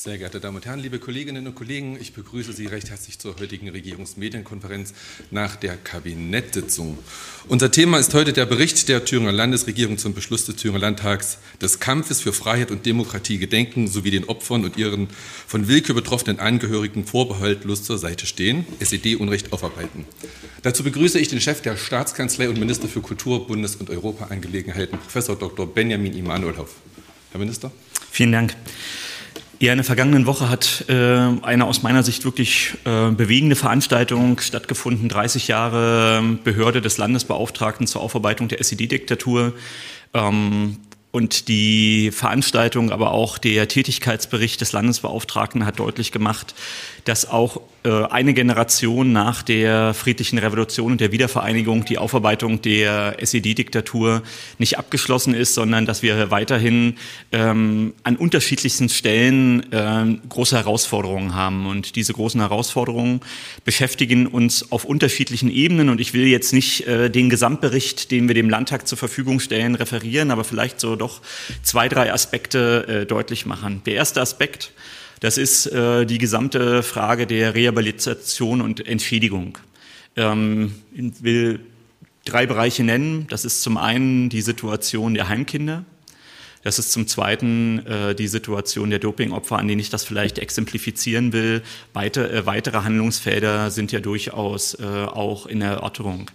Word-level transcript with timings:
Sehr 0.00 0.16
geehrte 0.16 0.38
Damen 0.38 0.58
und 0.58 0.64
Herren, 0.64 0.78
liebe 0.78 1.00
Kolleginnen 1.00 1.44
und 1.48 1.56
Kollegen, 1.56 1.98
ich 2.00 2.12
begrüße 2.12 2.52
Sie 2.52 2.66
recht 2.66 2.88
herzlich 2.88 3.18
zur 3.18 3.36
heutigen 3.40 3.68
Regierungsmedienkonferenz 3.68 4.94
nach 5.32 5.56
der 5.56 5.76
Kabinettssitzung. 5.76 6.96
Unser 7.48 7.72
Thema 7.72 7.98
ist 7.98 8.14
heute 8.14 8.32
der 8.32 8.46
Bericht 8.46 8.88
der 8.88 9.04
Thüringer 9.04 9.32
Landesregierung 9.32 9.98
zum 9.98 10.14
Beschluss 10.14 10.44
des 10.44 10.54
Thüringer 10.54 10.78
Landtags 10.78 11.38
des 11.60 11.80
Kampfes 11.80 12.20
für 12.20 12.32
Freiheit 12.32 12.70
und 12.70 12.86
Demokratie 12.86 13.38
gedenken 13.38 13.88
sowie 13.88 14.12
den 14.12 14.26
Opfern 14.26 14.64
und 14.64 14.76
ihren 14.76 15.08
von 15.48 15.66
Willkür 15.66 15.96
betroffenen 15.96 16.38
Angehörigen 16.38 17.04
vorbehaltlos 17.04 17.82
zur 17.82 17.98
Seite 17.98 18.26
stehen, 18.26 18.66
SED-Unrecht 18.78 19.52
aufarbeiten. 19.52 20.04
Dazu 20.62 20.84
begrüße 20.84 21.18
ich 21.18 21.26
den 21.26 21.40
Chef 21.40 21.60
der 21.60 21.76
Staatskanzlei 21.76 22.48
und 22.48 22.60
Minister 22.60 22.86
für 22.86 23.00
Kultur, 23.00 23.48
Bundes- 23.48 23.74
und 23.74 23.90
Europaangelegenheiten, 23.90 24.96
Professor 24.96 25.34
Dr. 25.34 25.66
Benjamin 25.66 26.16
Immanuelhoff. 26.16 26.76
Herr 27.32 27.40
Minister. 27.40 27.72
Vielen 28.12 28.30
Dank. 28.30 28.54
Ja, 29.60 29.72
in 29.72 29.78
der 29.78 29.84
vergangenen 29.84 30.26
Woche 30.26 30.48
hat 30.48 30.84
äh, 30.88 30.94
eine 30.94 31.64
aus 31.64 31.82
meiner 31.82 32.04
Sicht 32.04 32.24
wirklich 32.24 32.74
äh, 32.84 33.10
bewegende 33.10 33.56
Veranstaltung 33.56 34.38
stattgefunden. 34.38 35.08
30 35.08 35.48
Jahre 35.48 36.18
ähm, 36.18 36.38
Behörde 36.44 36.80
des 36.80 36.96
Landesbeauftragten 36.96 37.88
zur 37.88 38.02
Aufarbeitung 38.02 38.46
der 38.46 38.60
SED-Diktatur. 38.60 39.54
Ähm, 40.14 40.76
und 41.10 41.48
die 41.48 42.12
Veranstaltung, 42.12 42.92
aber 42.92 43.10
auch 43.10 43.36
der 43.36 43.66
Tätigkeitsbericht 43.66 44.60
des 44.60 44.70
Landesbeauftragten 44.70 45.66
hat 45.66 45.80
deutlich 45.80 46.12
gemacht, 46.12 46.54
dass 47.04 47.28
auch 47.28 47.60
eine 47.84 48.34
Generation 48.34 49.12
nach 49.12 49.42
der 49.42 49.94
friedlichen 49.94 50.38
Revolution 50.38 50.92
und 50.92 51.00
der 51.00 51.12
Wiedervereinigung 51.12 51.84
die 51.84 51.98
Aufarbeitung 51.98 52.60
der 52.60 53.16
SED-Diktatur 53.22 54.22
nicht 54.58 54.78
abgeschlossen 54.78 55.34
ist, 55.34 55.54
sondern 55.54 55.86
dass 55.86 56.02
wir 56.02 56.30
weiterhin 56.30 56.96
ähm, 57.32 57.94
an 58.02 58.16
unterschiedlichsten 58.16 58.88
Stellen 58.88 59.72
äh, 59.72 60.18
große 60.28 60.56
Herausforderungen 60.56 61.34
haben. 61.34 61.66
Und 61.66 61.96
diese 61.96 62.12
großen 62.12 62.40
Herausforderungen 62.40 63.20
beschäftigen 63.64 64.26
uns 64.26 64.72
auf 64.72 64.84
unterschiedlichen 64.84 65.50
Ebenen. 65.50 65.88
Und 65.88 66.00
ich 66.00 66.14
will 66.14 66.26
jetzt 66.26 66.52
nicht 66.52 66.86
äh, 66.86 67.10
den 67.10 67.30
Gesamtbericht, 67.30 68.10
den 68.10 68.28
wir 68.28 68.34
dem 68.34 68.50
Landtag 68.50 68.88
zur 68.88 68.98
Verfügung 68.98 69.40
stellen, 69.40 69.74
referieren, 69.74 70.30
aber 70.30 70.44
vielleicht 70.44 70.80
so 70.80 70.96
doch 70.96 71.20
zwei, 71.62 71.88
drei 71.88 72.12
Aspekte 72.12 73.02
äh, 73.02 73.06
deutlich 73.06 73.46
machen. 73.46 73.82
Der 73.86 73.94
erste 73.94 74.20
Aspekt, 74.20 74.72
das 75.20 75.38
ist 75.38 75.66
äh, 75.66 76.06
die 76.06 76.18
gesamte 76.18 76.82
Frage 76.82 77.26
der 77.26 77.54
Rehabilitation 77.54 78.60
und 78.60 78.86
Entschädigung. 78.86 79.58
Ähm, 80.16 80.74
ich 80.92 81.22
will 81.22 81.60
drei 82.24 82.46
Bereiche 82.46 82.84
nennen. 82.84 83.26
Das 83.30 83.44
ist 83.44 83.62
zum 83.62 83.76
einen 83.76 84.28
die 84.28 84.42
Situation 84.42 85.14
der 85.14 85.28
Heimkinder. 85.28 85.84
Das 86.62 86.78
ist 86.78 86.92
zum 86.92 87.06
Zweiten 87.06 87.86
äh, 87.86 88.14
die 88.14 88.28
Situation 88.28 88.90
der 88.90 88.98
Dopingopfer, 88.98 89.58
an 89.58 89.68
denen 89.68 89.80
ich 89.80 89.90
das 89.90 90.04
vielleicht 90.04 90.38
exemplifizieren 90.38 91.32
will. 91.32 91.62
Weite, 91.92 92.30
äh, 92.30 92.46
weitere 92.46 92.78
Handlungsfelder 92.82 93.70
sind 93.70 93.92
ja 93.92 94.00
durchaus 94.00 94.74
äh, 94.74 94.84
auch 94.84 95.46
in 95.46 95.62
Erörterung. 95.62 96.30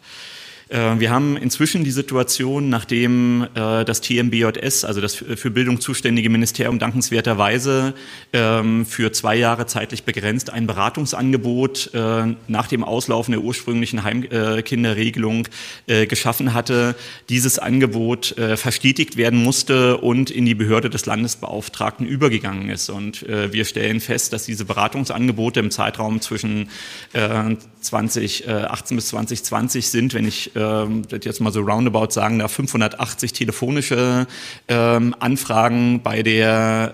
Äh, 0.73 0.99
wir 0.99 1.11
haben 1.11 1.37
inzwischen 1.37 1.83
die 1.83 1.91
Situation, 1.91 2.69
nachdem 2.69 3.47
äh, 3.53 3.85
das 3.85 4.01
TMBJS, 4.01 4.85
also 4.85 5.01
das 5.01 5.15
für 5.15 5.51
Bildung 5.51 5.79
zuständige 5.79 6.29
Ministerium, 6.29 6.79
dankenswerterweise 6.79 7.93
ähm, 8.33 8.85
für 8.85 9.11
zwei 9.11 9.35
Jahre 9.35 9.67
zeitlich 9.67 10.03
begrenzt 10.03 10.49
ein 10.49 10.65
Beratungsangebot 10.65 11.91
äh, 11.93 12.35
nach 12.47 12.67
dem 12.67 12.83
Auslaufen 12.83 13.33
der 13.33 13.41
ursprünglichen 13.41 14.03
Heimkinderregelung 14.03 15.47
geschaffen 15.87 16.53
hatte, 16.53 16.95
dieses 17.29 17.59
Angebot 17.59 18.35
verstetigt 18.55 19.17
werden 19.17 19.43
musste 19.43 19.97
und 19.97 20.31
in 20.31 20.45
die 20.45 20.55
Behörde 20.55 20.89
des 20.89 21.05
Landesbeauftragten 21.05 22.07
übergegangen 22.07 22.69
ist. 22.69 22.89
Und 22.89 23.25
wir 23.27 23.65
stellen 23.65 23.99
fest, 23.99 24.33
dass 24.33 24.45
diese 24.45 24.65
Beratungsangebote 24.65 25.59
im 25.59 25.71
Zeitraum 25.71 26.21
zwischen 26.21 26.69
2018 27.11 28.97
bis 28.97 29.07
2020 29.07 29.89
sind, 29.89 30.13
wenn 30.13 30.25
ich 30.25 30.51
ähm, 30.63 31.03
jetzt 31.11 31.41
mal 31.41 31.51
so 31.51 31.61
roundabout 31.61 32.11
sagen 32.11 32.39
darf, 32.39 32.53
580 32.53 33.33
telefonische 33.33 34.27
ähm, 34.67 35.15
Anfragen 35.19 36.01
bei, 36.01 36.23
der, 36.23 36.93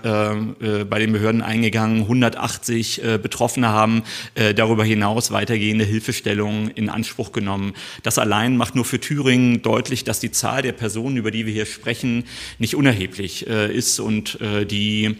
äh, 0.62 0.80
äh, 0.80 0.84
bei 0.84 0.98
den 0.98 1.12
Behörden 1.12 1.42
eingegangen, 1.42 2.02
180 2.02 3.04
äh, 3.04 3.18
Betroffene 3.18 3.68
haben 3.68 4.02
äh, 4.34 4.54
darüber 4.54 4.84
hinaus 4.84 5.30
weitergehende 5.30 5.84
Hilfestellungen 5.84 6.70
in 6.70 6.88
Anspruch 6.88 7.32
genommen. 7.32 7.74
Das 8.02 8.18
allein 8.18 8.56
macht 8.56 8.74
nur 8.74 8.84
für 8.84 9.00
Thüringen 9.00 9.62
deutlich, 9.62 10.04
dass 10.04 10.20
die 10.20 10.30
Zahl 10.30 10.62
der 10.62 10.72
Personen, 10.72 11.16
über 11.16 11.30
die 11.30 11.46
wir 11.46 11.52
hier 11.52 11.66
sprechen, 11.66 12.24
nicht 12.58 12.74
unerheblich 12.74 13.46
äh, 13.46 13.74
ist 13.74 14.00
und 14.00 14.40
äh, 14.40 14.64
die 14.66 15.16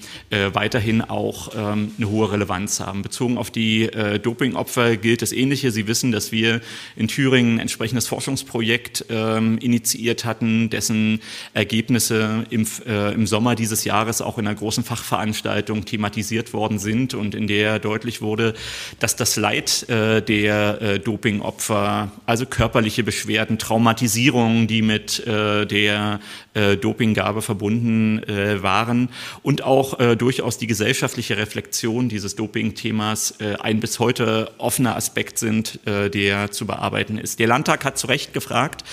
weiterhin 0.53 1.03
auch 1.03 1.51
ähm, 1.57 1.93
eine 1.97 2.09
hohe 2.09 2.33
Relevanz 2.33 2.81
haben. 2.81 3.03
Bezogen 3.03 3.37
auf 3.37 3.51
die 3.51 3.89
Dopingopfer 4.23 4.97
gilt 4.97 5.23
das 5.23 5.33
Ähnliche. 5.33 5.71
Sie 5.71 5.87
wissen, 5.87 6.13
dass 6.13 6.33
wir 6.33 6.61
in 6.97 7.09
Thüringen 7.09 7.61
ein 7.61 7.71
entsprechendes 7.71 8.09
Forschungs 8.09 8.40
Forschungsprojekt 8.41 9.07
ähm, 9.11 9.59
initiiert 9.59 10.25
hatten, 10.25 10.71
dessen 10.71 11.21
Ergebnisse 11.55 12.47
im, 12.51 12.67
äh, 12.87 13.13
im 13.15 13.27
Sommer 13.27 13.55
dieses 13.55 13.85
Jahres 13.85 14.21
auch 14.21 14.39
in 14.39 14.47
einer 14.47 14.57
großen 14.57 14.85
Fachveranstaltung 14.85 15.85
thematisiert 15.85 16.53
worden 16.53 16.79
sind 16.79 17.15
und 17.15 17.35
in 17.35 17.47
der 17.47 17.79
deutlich 17.79 18.23
wurde, 18.23 18.55
dass 18.99 19.17
das 19.17 19.37
Leid 19.37 19.89
äh, 19.89 20.23
der 20.23 20.81
äh, 20.81 20.99
Dopingopfer, 20.99 22.11
also 22.27 22.47
körperliche 22.47 23.05
Beschwerden, 23.05 23.59
Traumatisierungen, 23.59 24.67
die 24.67 24.83
mit 24.83 25.27
äh, 25.27 25.67
der 25.67 26.21
äh, 26.55 26.77
Dopinggabe 26.77 27.43
verbunden 27.43 28.23
äh, 28.25 28.63
waren 28.63 29.09
und 29.43 29.63
auch 29.63 29.91
durchaus 30.17 30.59
die 30.59 30.67
gesellschaftliche 30.67 31.37
Reflexion 31.37 32.09
dieses 32.09 32.37
Dopingthemas 32.37 33.35
ein 33.61 33.81
bis 33.81 33.99
heute 33.99 34.51
offener 34.59 34.97
Aspekt 34.97 35.39
sind, 35.39 35.81
der 35.85 36.51
zu 36.51 36.67
bearbeiten 36.67 37.19
ist. 37.19 37.39
Der 37.39 37.47
Landtag 37.47 37.85
hat 37.85 37.99
zu 37.99 38.07
Recht 38.07 38.20
Recht 38.21 38.35
gefragt, 38.35 38.85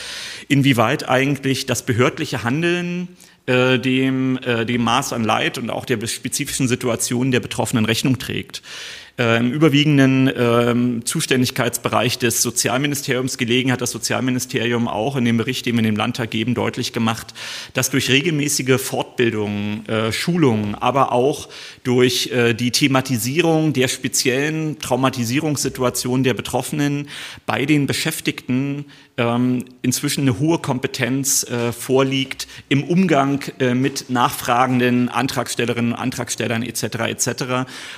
inwieweit 0.47 1.09
eigentlich 1.09 1.65
das 1.65 1.85
behördliche 1.85 2.43
Handeln 2.43 3.09
äh, 3.45 3.77
dem, 3.77 4.37
äh, 4.37 4.65
dem 4.65 4.83
Maß 4.83 5.11
an 5.11 5.25
Leid 5.25 5.57
und 5.57 5.69
auch 5.69 5.83
der 5.83 6.05
spezifischen 6.07 6.69
Situation 6.69 7.31
der 7.31 7.41
Betroffenen 7.41 7.83
Rechnung 7.83 8.19
trägt 8.19 8.61
äh, 9.17 9.37
im 9.37 9.51
überwiegenden 9.51 10.27
äh, 10.27 11.03
Zuständigkeitsbereich 11.03 12.19
des 12.19 12.41
Sozialministeriums 12.41 13.37
gelegen, 13.37 13.71
hat 13.71 13.81
das 13.81 13.91
Sozialministerium 13.91 14.87
auch 14.87 15.15
in 15.15 15.25
dem 15.25 15.37
Bericht, 15.37 15.65
den 15.65 15.75
wir 15.75 15.83
dem 15.83 15.95
Landtag 15.95 16.31
geben, 16.31 16.53
deutlich 16.53 16.93
gemacht, 16.93 17.33
dass 17.73 17.89
durch 17.89 18.09
regelmäßige 18.09 18.79
Fortbildungen, 18.79 19.87
äh, 19.87 20.11
Schulungen, 20.11 20.75
aber 20.75 21.11
auch 21.11 21.49
durch 21.83 22.27
äh, 22.31 22.53
die 22.53 22.71
Thematisierung 22.71 23.73
der 23.73 23.87
speziellen 23.87 24.79
Traumatisierungssituation 24.79 26.23
der 26.23 26.33
Betroffenen 26.33 27.07
bei 27.45 27.65
den 27.65 27.87
Beschäftigten 27.87 28.85
ähm, 29.17 29.65
inzwischen 29.81 30.21
eine 30.21 30.39
hohe 30.39 30.59
Kompetenz 30.59 31.43
äh, 31.43 31.71
vorliegt 31.71 32.47
im 32.69 32.83
Umgang 32.83 33.41
äh, 33.59 33.73
mit 33.73 34.09
nachfragenden 34.09 35.09
Antragstellerinnen 35.09 35.93
und 35.93 35.97
Antragstellern 35.97 36.61
etc. 36.61 36.83
etc. 36.83 37.43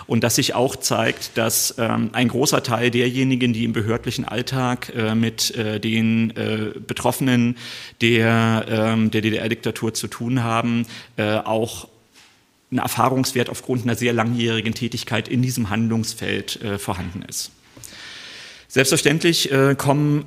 Und 0.08 0.24
dass 0.24 0.36
sich 0.36 0.56
auch 0.56 0.78
zeigt, 0.78 1.09
dass 1.36 1.76
ähm, 1.78 2.10
ein 2.14 2.28
großer 2.28 2.64
Teil 2.64 2.92
derjenigen, 2.92 3.54
die 3.54 3.66
im 3.66 3.74
behördlichen 3.74 4.26
Alltag 4.26 4.92
äh, 4.96 5.16
mit 5.16 5.56
äh, 5.56 5.80
den 5.80 6.36
äh, 6.36 6.72
Betroffenen 6.80 7.58
der, 8.02 8.66
ähm, 8.70 9.12
der 9.12 9.22
DDR-Diktatur 9.22 9.94
zu 9.94 10.08
tun 10.08 10.44
haben, 10.44 10.86
äh, 11.18 11.36
auch 11.38 11.88
ein 12.72 12.78
Erfahrungswert 12.78 13.50
aufgrund 13.50 13.84
einer 13.84 13.96
sehr 13.96 14.14
langjährigen 14.14 14.74
Tätigkeit 14.74 15.28
in 15.28 15.42
diesem 15.42 15.72
Handlungsfeld 15.72 16.60
vorhanden 16.78 17.24
ist. 17.28 17.50
Selbstverständlich 18.68 19.50
kommen 19.78 20.26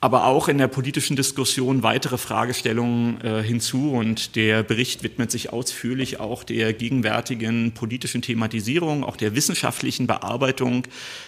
aber 0.00 0.26
auch 0.26 0.48
in 0.48 0.58
der 0.58 0.68
politischen 0.68 1.16
Diskussion 1.16 1.82
weitere 1.82 2.18
Fragestellungen 2.18 3.20
äh, 3.20 3.42
hinzu 3.42 3.92
und 3.92 4.36
der 4.36 4.62
Bericht 4.62 5.02
widmet 5.02 5.30
sich 5.30 5.52
ausführlich 5.52 6.20
auch 6.20 6.44
der 6.44 6.72
gegenwärtigen 6.72 7.72
politischen 7.72 8.22
Thematisierung, 8.22 9.02
auch 9.02 9.16
der 9.16 9.34
wissenschaftlichen 9.34 10.06
Bearbeitung 10.06 10.84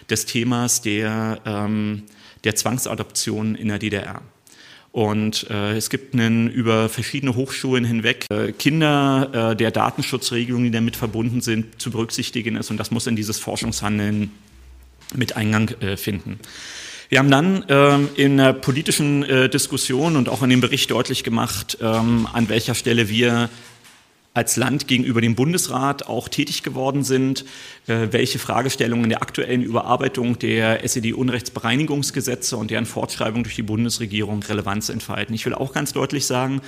des 0.09 0.27
Themas 0.27 0.83
der, 0.83 1.41
ähm, 1.45 2.05
der 2.45 2.55
Zwangsadoption 2.55 3.57
in 3.57 3.69
der 3.69 3.81
DDR. 3.81 4.23
Und 4.93 5.49
äh, 5.51 5.77
es 5.77 5.89
gibt 5.89 6.15
einen, 6.15 6.51
über 6.51 6.89
verschiedene 6.89 7.37
Hochschulen 7.37 7.85
hinweg 7.85 8.27
äh, 8.31 8.53
Kinder 8.53 9.51
äh, 9.53 9.57
der 9.57 9.71
Datenschutzregelungen, 9.71 10.65
die 10.65 10.71
damit 10.73 10.97
verbunden 10.97 11.41
sind, 11.41 11.81
zu 11.81 11.91
berücksichtigen 11.93 12.57
ist. 12.57 12.71
Und 12.71 12.77
das 12.77 12.91
muss 12.91 13.07
in 13.07 13.15
dieses 13.15 13.39
Forschungshandeln 13.39 14.33
mit 15.15 15.37
Eingang 15.37 15.69
äh, 15.81 15.97
finden. 15.97 16.41
Wir 17.11 17.19
haben 17.19 17.31
dann 17.31 17.65
ähm, 17.69 18.09
in 18.15 18.37
der 18.37 18.53
politischen 18.53 19.25
äh, 19.25 19.49
Diskussion 19.49 20.15
und 20.15 20.29
auch 20.29 20.45
in 20.45 20.51
dem 20.51 20.61
Bericht 20.61 20.93
deutlich 20.93 21.25
gemacht, 21.25 21.77
ähm, 21.81 22.29
an 22.33 22.49
welcher 22.49 22.77
Stelle 22.77 23.09
wir 23.09 23.51
als 24.33 24.57
Land 24.57 24.87
gegenüber 24.87 25.21
dem 25.21 25.35
Bundesrat 25.35 26.07
auch 26.07 26.29
tätig 26.29 26.63
geworden 26.63 27.03
sind, 27.03 27.45
äh, 27.89 28.09
welche 28.13 28.39
Fragestellungen 28.39 29.09
der 29.09 29.23
aktuellen 29.23 29.61
Überarbeitung 29.61 30.39
der 30.39 30.85
SED-Unrechtsbereinigungsgesetze 30.85 32.57
und 32.57 32.71
deren 32.71 32.87
Fortschreibung 32.87 33.43
durch 33.43 33.57
die 33.57 33.63
Bundesregierung 33.63 34.41
Relevanz 34.45 34.89
entfalten. 34.89 35.35
Ich 35.35 35.47
will 35.47 35.55
auch 35.55 35.73
ganz 35.73 35.93
deutlich 35.93 36.27
sagen, 36.27 36.61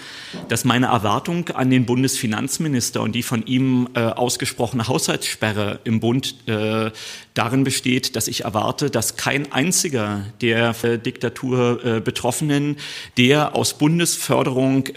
dass 0.48 0.64
meine 0.64 0.86
Erwartung 0.86 1.50
an 1.50 1.70
den 1.70 1.86
Bundesfinanzminister 1.86 3.00
und 3.00 3.12
die 3.12 3.22
von 3.22 3.46
ihm 3.46 3.88
äh, 3.94 4.00
ausgesprochene 4.00 4.88
Haushaltssperre 4.88 5.78
im 5.84 6.00
Bund 6.00 6.34
äh, 6.48 6.90
darin 7.34 7.62
besteht, 7.62 8.16
dass 8.16 8.26
ich 8.26 8.42
erwarte, 8.42 8.90
dass 8.90 9.16
kein 9.16 9.52
einziger 9.52 10.26
der 10.40 10.72
Diktatur 10.72 12.00
Betroffenen, 12.04 12.76
der 13.16 13.54
aus 13.54 13.78
Bundesförderung 13.78 14.88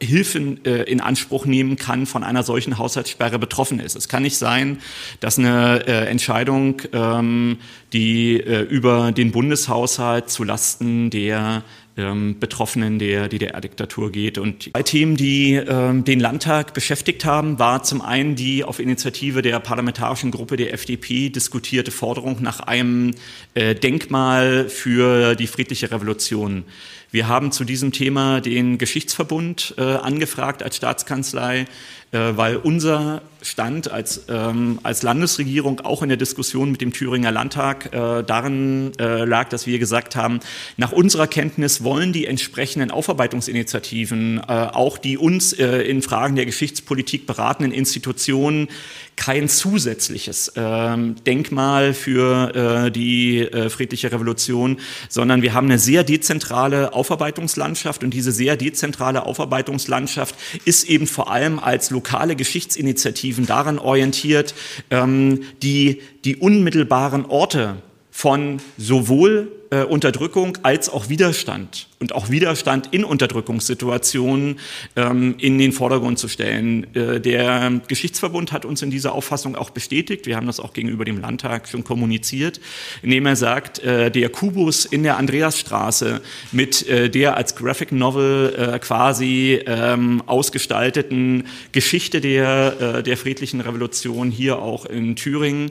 Hilfen 0.00 0.64
äh, 0.64 0.82
in 0.82 1.00
Anspruch 1.00 1.46
nehmen 1.46 1.76
kann, 1.76 2.06
von 2.06 2.24
einer 2.24 2.42
solchen 2.42 2.78
Haushaltssperre 2.78 3.38
betroffen 3.38 3.80
ist. 3.80 3.96
Es 3.96 4.08
kann 4.08 4.22
nicht 4.22 4.36
sein, 4.36 4.78
dass 5.20 5.38
eine 5.38 5.86
äh, 5.86 6.06
Entscheidung, 6.06 6.82
ähm, 6.92 7.58
die 7.92 8.40
äh, 8.40 8.62
über 8.62 9.12
den 9.12 9.32
Bundeshaushalt 9.32 10.30
zu 10.30 10.44
Lasten 10.44 11.10
der 11.10 11.62
ähm, 11.96 12.38
Betroffenen 12.40 12.98
der 12.98 13.28
DDR-Diktatur 13.28 14.10
geht. 14.10 14.38
Und 14.38 14.64
zwei 14.64 14.82
Themen, 14.82 15.16
die 15.16 15.54
ähm, 15.54 16.04
den 16.04 16.18
Landtag 16.20 16.74
beschäftigt 16.74 17.24
haben, 17.24 17.58
war 17.58 17.82
zum 17.82 18.02
einen 18.02 18.34
die 18.34 18.64
auf 18.64 18.80
Initiative 18.80 19.42
der 19.42 19.60
parlamentarischen 19.60 20.30
Gruppe 20.30 20.56
der 20.56 20.72
FDP 20.72 21.28
diskutierte 21.30 21.90
Forderung 21.92 22.42
nach 22.42 22.60
einem 22.60 23.12
äh, 23.54 23.74
Denkmal 23.74 24.68
für 24.68 25.36
die 25.36 25.46
friedliche 25.46 25.90
Revolution. 25.90 26.64
Wir 27.14 27.28
haben 27.28 27.52
zu 27.52 27.62
diesem 27.62 27.92
Thema 27.92 28.40
den 28.40 28.76
Geschichtsverbund 28.76 29.76
äh, 29.78 29.82
angefragt 29.82 30.64
als 30.64 30.74
Staatskanzlei, 30.74 31.66
weil 32.14 32.56
unser 32.56 33.22
Stand 33.44 33.90
als, 33.90 34.24
ähm, 34.28 34.78
als 34.82 35.02
Landesregierung 35.02 35.80
auch 35.80 36.02
in 36.02 36.08
der 36.08 36.16
Diskussion 36.16 36.70
mit 36.70 36.80
dem 36.80 36.92
Thüringer 36.92 37.30
Landtag 37.30 37.92
äh, 37.92 38.22
darin 38.22 38.92
äh, 38.98 39.24
lag, 39.24 39.48
dass 39.50 39.66
wir 39.66 39.78
gesagt 39.78 40.16
haben, 40.16 40.40
nach 40.76 40.92
unserer 40.92 41.26
Kenntnis 41.26 41.84
wollen 41.84 42.12
die 42.12 42.26
entsprechenden 42.26 42.90
Aufarbeitungsinitiativen, 42.90 44.38
äh, 44.38 44.42
auch 44.42 44.98
die 44.98 45.18
uns 45.18 45.52
äh, 45.52 45.82
in 45.82 46.02
Fragen 46.02 46.36
der 46.36 46.46
Geschichtspolitik 46.46 47.26
beratenden 47.26 47.72
Institutionen, 47.72 48.68
kein 49.16 49.48
zusätzliches 49.48 50.52
ähm, 50.56 51.14
Denkmal 51.24 51.94
für 51.94 52.86
äh, 52.86 52.90
die 52.90 53.40
äh, 53.40 53.70
friedliche 53.70 54.10
Revolution, 54.10 54.78
sondern 55.08 55.40
wir 55.42 55.54
haben 55.54 55.66
eine 55.66 55.78
sehr 55.78 56.02
dezentrale 56.02 56.92
Aufarbeitungslandschaft 56.92 58.02
und 58.02 58.10
diese 58.10 58.32
sehr 58.32 58.56
dezentrale 58.56 59.24
Aufarbeitungslandschaft 59.24 60.34
ist 60.64 60.84
eben 60.88 61.06
vor 61.06 61.30
allem 61.30 61.60
als 61.60 61.90
lokale 61.90 62.03
Geschichtsinitiative 62.36 62.94
Initiativen 63.04 63.46
daran 63.46 63.78
orientiert, 63.78 64.54
ähm, 64.90 65.42
die, 65.62 66.00
die 66.24 66.36
unmittelbaren 66.36 67.26
Orte 67.26 67.76
von 68.10 68.58
sowohl 68.78 69.50
äh, 69.74 69.84
Unterdrückung 69.84 70.58
als 70.62 70.88
auch 70.88 71.08
Widerstand 71.08 71.88
und 72.04 72.14
auch 72.14 72.28
Widerstand 72.28 72.88
in 72.92 73.02
Unterdrückungssituationen 73.02 74.58
ähm, 74.94 75.36
in 75.38 75.58
den 75.58 75.72
Vordergrund 75.72 76.18
zu 76.18 76.28
stellen. 76.28 76.86
Äh, 76.94 77.18
der 77.18 77.80
Geschichtsverbund 77.88 78.52
hat 78.52 78.66
uns 78.66 78.82
in 78.82 78.90
dieser 78.90 79.14
Auffassung 79.14 79.56
auch 79.56 79.70
bestätigt. 79.70 80.26
Wir 80.26 80.36
haben 80.36 80.46
das 80.46 80.60
auch 80.60 80.74
gegenüber 80.74 81.06
dem 81.06 81.18
Landtag 81.18 81.66
schon 81.66 81.82
kommuniziert, 81.82 82.60
indem 83.02 83.24
er 83.24 83.36
sagt, 83.36 83.78
äh, 83.78 84.10
der 84.10 84.28
Kubus 84.28 84.84
in 84.84 85.02
der 85.02 85.16
Andreasstraße 85.16 86.20
mit 86.52 86.86
äh, 86.88 87.08
der 87.08 87.38
als 87.38 87.56
Graphic 87.56 87.90
Novel 87.90 88.54
äh, 88.54 88.78
quasi 88.80 89.60
ähm, 89.64 90.22
ausgestalteten 90.26 91.44
Geschichte 91.72 92.20
der, 92.20 92.98
äh, 92.98 93.02
der 93.02 93.16
friedlichen 93.16 93.62
Revolution 93.62 94.30
hier 94.30 94.58
auch 94.58 94.84
in 94.84 95.16
Thüringen 95.16 95.70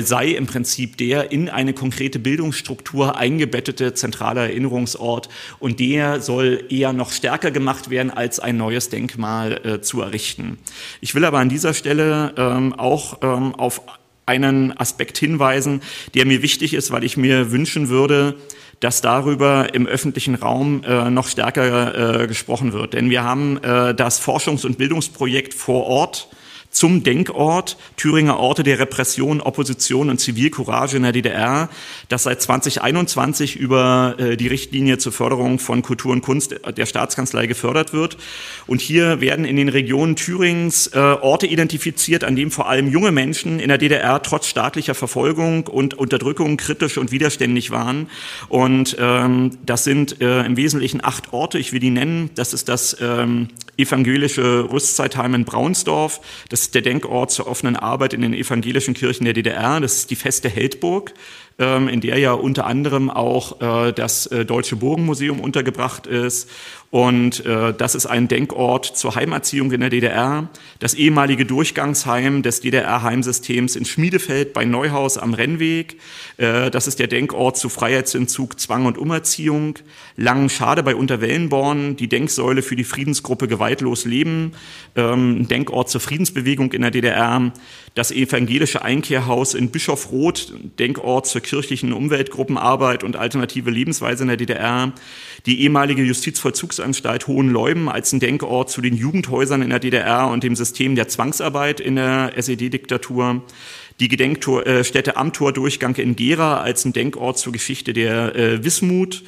sei 0.00 0.28
im 0.28 0.46
Prinzip 0.46 0.96
der 0.96 1.32
in 1.32 1.48
eine 1.48 1.72
konkrete 1.72 2.18
Bildungsstruktur 2.18 3.16
eingebettete 3.32 3.94
zentrale 3.94 4.40
Erinnerungsort 4.40 5.28
und 5.58 5.80
der 5.80 6.20
soll 6.20 6.64
eher 6.68 6.92
noch 6.92 7.10
stärker 7.10 7.50
gemacht 7.50 7.90
werden, 7.90 8.10
als 8.10 8.40
ein 8.40 8.56
neues 8.56 8.90
Denkmal 8.90 9.60
äh, 9.64 9.80
zu 9.80 10.02
errichten. 10.02 10.58
Ich 11.00 11.14
will 11.14 11.24
aber 11.24 11.38
an 11.38 11.48
dieser 11.48 11.74
Stelle 11.74 12.34
ähm, 12.36 12.74
auch 12.74 13.18
ähm, 13.22 13.54
auf 13.54 13.82
einen 14.26 14.76
Aspekt 14.78 15.18
hinweisen, 15.18 15.80
der 16.14 16.26
mir 16.26 16.42
wichtig 16.42 16.74
ist, 16.74 16.90
weil 16.90 17.04
ich 17.04 17.16
mir 17.16 17.50
wünschen 17.50 17.88
würde, 17.88 18.36
dass 18.80 19.00
darüber 19.00 19.74
im 19.74 19.86
öffentlichen 19.86 20.34
Raum 20.34 20.82
äh, 20.84 21.10
noch 21.10 21.28
stärker 21.28 22.22
äh, 22.22 22.26
gesprochen 22.26 22.72
wird. 22.72 22.94
Denn 22.94 23.10
wir 23.10 23.24
haben 23.24 23.62
äh, 23.62 23.94
das 23.94 24.20
Forschungs- 24.20 24.66
und 24.66 24.78
Bildungsprojekt 24.78 25.54
vor 25.54 25.86
Ort 25.86 26.28
zum 26.72 27.02
Denkort 27.04 27.76
Thüringer 27.96 28.38
Orte 28.40 28.62
der 28.64 28.78
Repression, 28.78 29.40
Opposition 29.40 30.10
und 30.10 30.18
Zivilcourage 30.18 30.96
in 30.96 31.04
der 31.04 31.12
DDR, 31.12 31.68
das 32.08 32.24
seit 32.24 32.42
2021 32.42 33.56
über 33.56 34.16
äh, 34.18 34.36
die 34.36 34.48
Richtlinie 34.48 34.98
zur 34.98 35.12
Förderung 35.12 35.58
von 35.58 35.82
Kultur 35.82 36.12
und 36.12 36.22
Kunst 36.22 36.56
der 36.76 36.86
Staatskanzlei 36.86 37.46
gefördert 37.46 37.92
wird. 37.92 38.16
Und 38.66 38.80
hier 38.80 39.20
werden 39.20 39.44
in 39.44 39.56
den 39.56 39.68
Regionen 39.68 40.16
Thürings 40.16 40.88
äh, 40.88 40.98
Orte 40.98 41.46
identifiziert, 41.46 42.24
an 42.24 42.36
denen 42.36 42.50
vor 42.50 42.68
allem 42.68 42.90
junge 42.90 43.12
Menschen 43.12 43.60
in 43.60 43.68
der 43.68 43.78
DDR 43.78 44.22
trotz 44.22 44.46
staatlicher 44.46 44.94
Verfolgung 44.94 45.66
und 45.66 45.94
Unterdrückung 45.94 46.56
kritisch 46.56 46.96
und 46.96 47.12
widerständig 47.12 47.70
waren. 47.70 48.08
Und 48.48 48.96
ähm, 48.98 49.58
das 49.64 49.84
sind 49.84 50.22
äh, 50.22 50.44
im 50.44 50.56
Wesentlichen 50.56 51.04
acht 51.04 51.34
Orte. 51.34 51.58
Ich 51.58 51.72
will 51.72 51.80
die 51.80 51.90
nennen. 51.90 52.30
Das 52.34 52.54
ist 52.54 52.70
das 52.70 52.96
ähm, 53.00 53.48
evangelische 53.82 54.68
Rüstzeitheim 54.70 55.34
in 55.34 55.44
Braunsdorf. 55.44 56.20
Das 56.48 56.62
ist 56.62 56.74
der 56.74 56.82
Denkort 56.82 57.30
zur 57.30 57.46
offenen 57.46 57.76
Arbeit 57.76 58.14
in 58.14 58.22
den 58.22 58.34
evangelischen 58.34 58.94
Kirchen 58.94 59.24
der 59.24 59.34
DDR. 59.34 59.80
Das 59.80 59.96
ist 59.96 60.10
die 60.10 60.16
Feste 60.16 60.48
Heldburg, 60.48 61.12
ähm, 61.58 61.88
in 61.88 62.00
der 62.00 62.18
ja 62.18 62.32
unter 62.32 62.66
anderem 62.66 63.10
auch 63.10 63.60
äh, 63.60 63.92
das 63.92 64.26
äh, 64.26 64.44
Deutsche 64.44 64.76
Burgenmuseum 64.76 65.40
untergebracht 65.40 66.06
ist 66.06 66.48
und 66.92 67.46
äh, 67.46 67.72
das 67.72 67.94
ist 67.94 68.04
ein 68.04 68.28
Denkort 68.28 68.84
zur 68.84 69.14
Heimerziehung 69.14 69.72
in 69.72 69.80
der 69.80 69.88
DDR. 69.88 70.50
Das 70.78 70.92
ehemalige 70.92 71.46
Durchgangsheim 71.46 72.42
des 72.42 72.60
DDR-Heimsystems 72.60 73.76
in 73.76 73.86
Schmiedefeld 73.86 74.52
bei 74.52 74.66
Neuhaus 74.66 75.16
am 75.16 75.32
Rennweg. 75.32 75.96
Äh, 76.36 76.70
das 76.70 76.86
ist 76.86 76.98
der 76.98 77.06
Denkort 77.06 77.56
zu 77.56 77.70
Freiheitsentzug, 77.70 78.60
Zwang 78.60 78.84
und 78.84 78.98
Umerziehung. 78.98 79.78
Langenschade 80.18 80.82
bei 80.82 80.94
Unterwellenborn, 80.94 81.96
die 81.96 82.08
Denksäule 82.08 82.60
für 82.60 82.76
die 82.76 82.84
Friedensgruppe 82.84 83.48
Gewaltlos 83.48 84.04
Leben. 84.04 84.52
Ähm, 84.94 85.48
Denkort 85.48 85.88
zur 85.88 86.02
Friedensbewegung 86.02 86.74
in 86.74 86.82
der 86.82 86.90
DDR. 86.90 87.54
Das 87.94 88.10
evangelische 88.10 88.82
Einkehrhaus 88.82 89.54
in 89.54 89.70
Bischofroth, 89.70 90.52
Denkort 90.78 91.26
zur 91.26 91.40
kirchlichen 91.40 91.94
Umweltgruppenarbeit 91.94 93.02
und 93.02 93.16
alternative 93.16 93.70
Lebensweise 93.70 94.24
in 94.24 94.28
der 94.28 94.36
DDR. 94.36 94.92
Die 95.46 95.62
ehemalige 95.62 96.02
Justizvollzugs 96.02 96.81
Volksanstalt 96.82 97.28
Hohenleuben 97.28 97.88
als 97.88 98.12
ein 98.12 98.18
Denkort 98.18 98.68
zu 98.68 98.80
den 98.80 98.96
Jugendhäusern 98.96 99.62
in 99.62 99.70
der 99.70 99.78
DDR 99.78 100.26
und 100.26 100.42
dem 100.42 100.56
System 100.56 100.96
der 100.96 101.06
Zwangsarbeit 101.06 101.78
in 101.78 101.94
der 101.94 102.32
SED-Diktatur. 102.36 103.42
Die 104.00 104.08
Gedenkstätte 104.08 105.10
äh, 105.12 105.14
am 105.14 105.32
Tordurchgang 105.32 105.94
in 105.94 106.16
Gera 106.16 106.60
als 106.60 106.84
ein 106.84 106.92
Denkort 106.92 107.38
zur 107.38 107.52
Geschichte 107.52 107.92
der 107.92 108.34
äh, 108.34 108.64
Wismut 108.64 109.22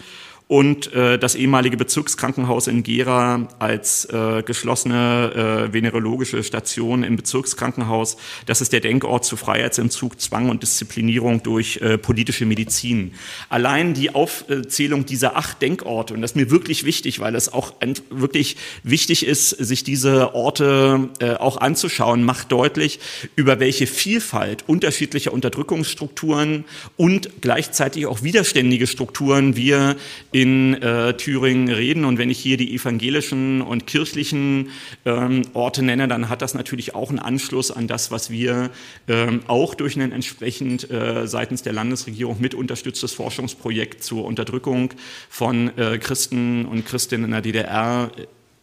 und 0.47 0.93
äh, 0.93 1.19
das 1.19 1.37
ehemalige 1.37 1.79
Bezirkskrankenhaus 1.79 2.67
in 2.67 2.83
Gera 2.83 3.49
als 3.59 4.05
äh, 4.07 4.43
geschlossene 4.43 5.69
äh, 5.71 5.73
venerologische 5.73 6.43
Station 6.45 7.03
im 7.03 7.17
Bezirkskrankenhaus. 7.17 8.19
Das 8.45 8.61
ist 8.61 8.75
der 8.75 8.81
Denkort 8.81 9.25
zu 9.25 9.37
Freiheitsentzug, 9.37 10.21
Zwang 10.21 10.51
und 10.51 10.63
Disziplinierung 10.63 11.43
durch 11.43 11.79
äh, 11.79 11.97
politische 11.97 12.45
Medizin. 12.45 13.15
Allein 13.49 13.95
die 13.95 14.15
Aufzählung 14.15 15.07
dieser 15.07 15.37
acht 15.37 15.63
Denkorte, 15.63 16.13
und 16.13 16.21
das 16.21 16.33
ist 16.33 16.37
mir 16.37 16.51
wirklich 16.51 16.85
wichtig, 16.85 17.21
weil 17.21 17.35
es 17.37 17.51
auch 17.51 17.73
wirklich 18.11 18.57
wichtig 18.83 19.25
ist, 19.25 19.49
sich 19.49 19.83
diese 19.83 20.35
Orte 20.35 21.09
äh, 21.21 21.33
auch 21.35 21.57
anzuschauen, 21.57 22.23
macht 22.23 22.53
deutlich, 22.53 23.01
über 23.35 23.61
welche 23.61 23.87
Vielfalt 23.87 24.65
unterschiedlicher 24.67 25.33
Unterdrückungsstrukturen 25.33 26.65
und 26.99 27.41
gleichzeitig 27.41 28.05
auch 28.07 28.23
widerständige 28.23 28.87
Strukturen 28.87 29.57
wir 29.57 29.97
in 30.35 30.75
äh, 30.83 31.17
Thüringen 31.17 31.69
reden. 31.69 32.05
Und 32.05 32.19
wenn 32.19 32.29
ich 32.29 32.41
hier 32.41 32.57
die 32.57 32.75
evangelischen 32.75 33.63
und 33.63 33.87
kirchlichen 33.87 34.71
ähm, 35.05 35.43
Orte 35.55 35.85
nenne, 35.85 36.09
dann 36.09 36.29
hat 36.29 36.43
das 36.43 36.55
natürlich 36.55 36.93
auch 36.93 37.11
einen 37.11 37.21
Anschluss 37.21 37.71
an 37.71 37.87
das, 37.87 38.11
was 38.11 38.31
wir 38.31 38.71
ähm, 39.07 39.43
auch 39.47 39.77
durch 39.77 39.95
ein 39.95 40.11
entsprechend 40.11 40.91
äh, 40.91 41.29
seitens 41.29 41.63
der 41.63 41.73
Landesregierung 41.73 42.41
mit 42.41 42.57
unterstütztes 42.57 43.13
Forschungsprojekt 43.13 44.03
zur 44.03 44.25
Unterdrückung 44.25 44.93
von 45.29 45.71
äh, 45.79 45.99
Christen 45.99 46.65
und 46.65 46.85
Christinnen 46.85 47.27
in 47.27 47.31
der 47.31 47.41
DDR 47.41 48.11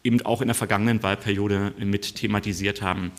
eben 0.04 0.20
auch 0.26 0.42
in 0.42 0.48
der 0.48 0.54
vergangenen 0.54 1.02
Wahlperiode 1.02 1.72
mit 1.78 2.16
thematisiert 2.16 2.82
haben. 2.82 3.12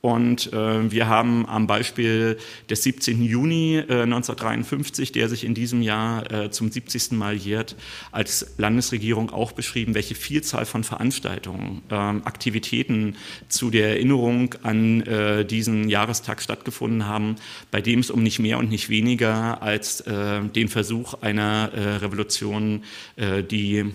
und 0.01 0.51
äh, 0.51 0.91
wir 0.91 1.08
haben 1.08 1.46
am 1.48 1.67
Beispiel 1.67 2.38
des 2.70 2.81
17. 2.81 3.22
Juni 3.22 3.75
äh, 3.75 4.01
1953, 4.01 5.12
der 5.12 5.29
sich 5.29 5.43
in 5.43 5.53
diesem 5.53 5.84
Jahr 5.84 6.31
äh, 6.31 6.50
zum 6.50 6.72
70. 6.72 7.12
Mal 7.12 7.36
jährt, 7.36 7.75
als 8.12 8.55
Landesregierung 8.58 9.29
auch 9.29 9.51
beschrieben, 9.51 9.93
welche 9.93 10.15
Vielzahl 10.15 10.65
von 10.65 10.84
Veranstaltungen, 10.84 11.84
ähm, 11.91 12.24
Aktivitäten 12.25 13.15
zu 13.48 13.70
der 13.70 13.89
Erinnerung 13.89 14.55
an 14.63 15.01
äh, 15.01 15.46
diesen 15.46 15.88
Jahrestag 15.88 16.41
stattgefunden 16.41 17.05
haben, 17.05 17.36
bei 17.70 17.81
dem 17.81 18.00
es 18.00 18.10
um 18.10 18.24
nicht 18.24 18.39
mehr 18.39 18.58
und 18.58 18.70
nicht 18.70 18.89
weniger 18.89 19.62
als 19.62 20.01
äh, 20.01 20.41
den 20.41 20.67
Versuch 20.67 21.13
einer 21.22 21.72
äh, 21.74 21.98
Revolution, 21.98 22.84
äh, 23.17 23.43
die 23.43 23.86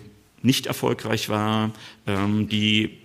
nicht 0.42 0.66
erfolgreich 0.66 1.28
war, 1.28 1.72
ähm, 2.06 2.48
die 2.48 2.98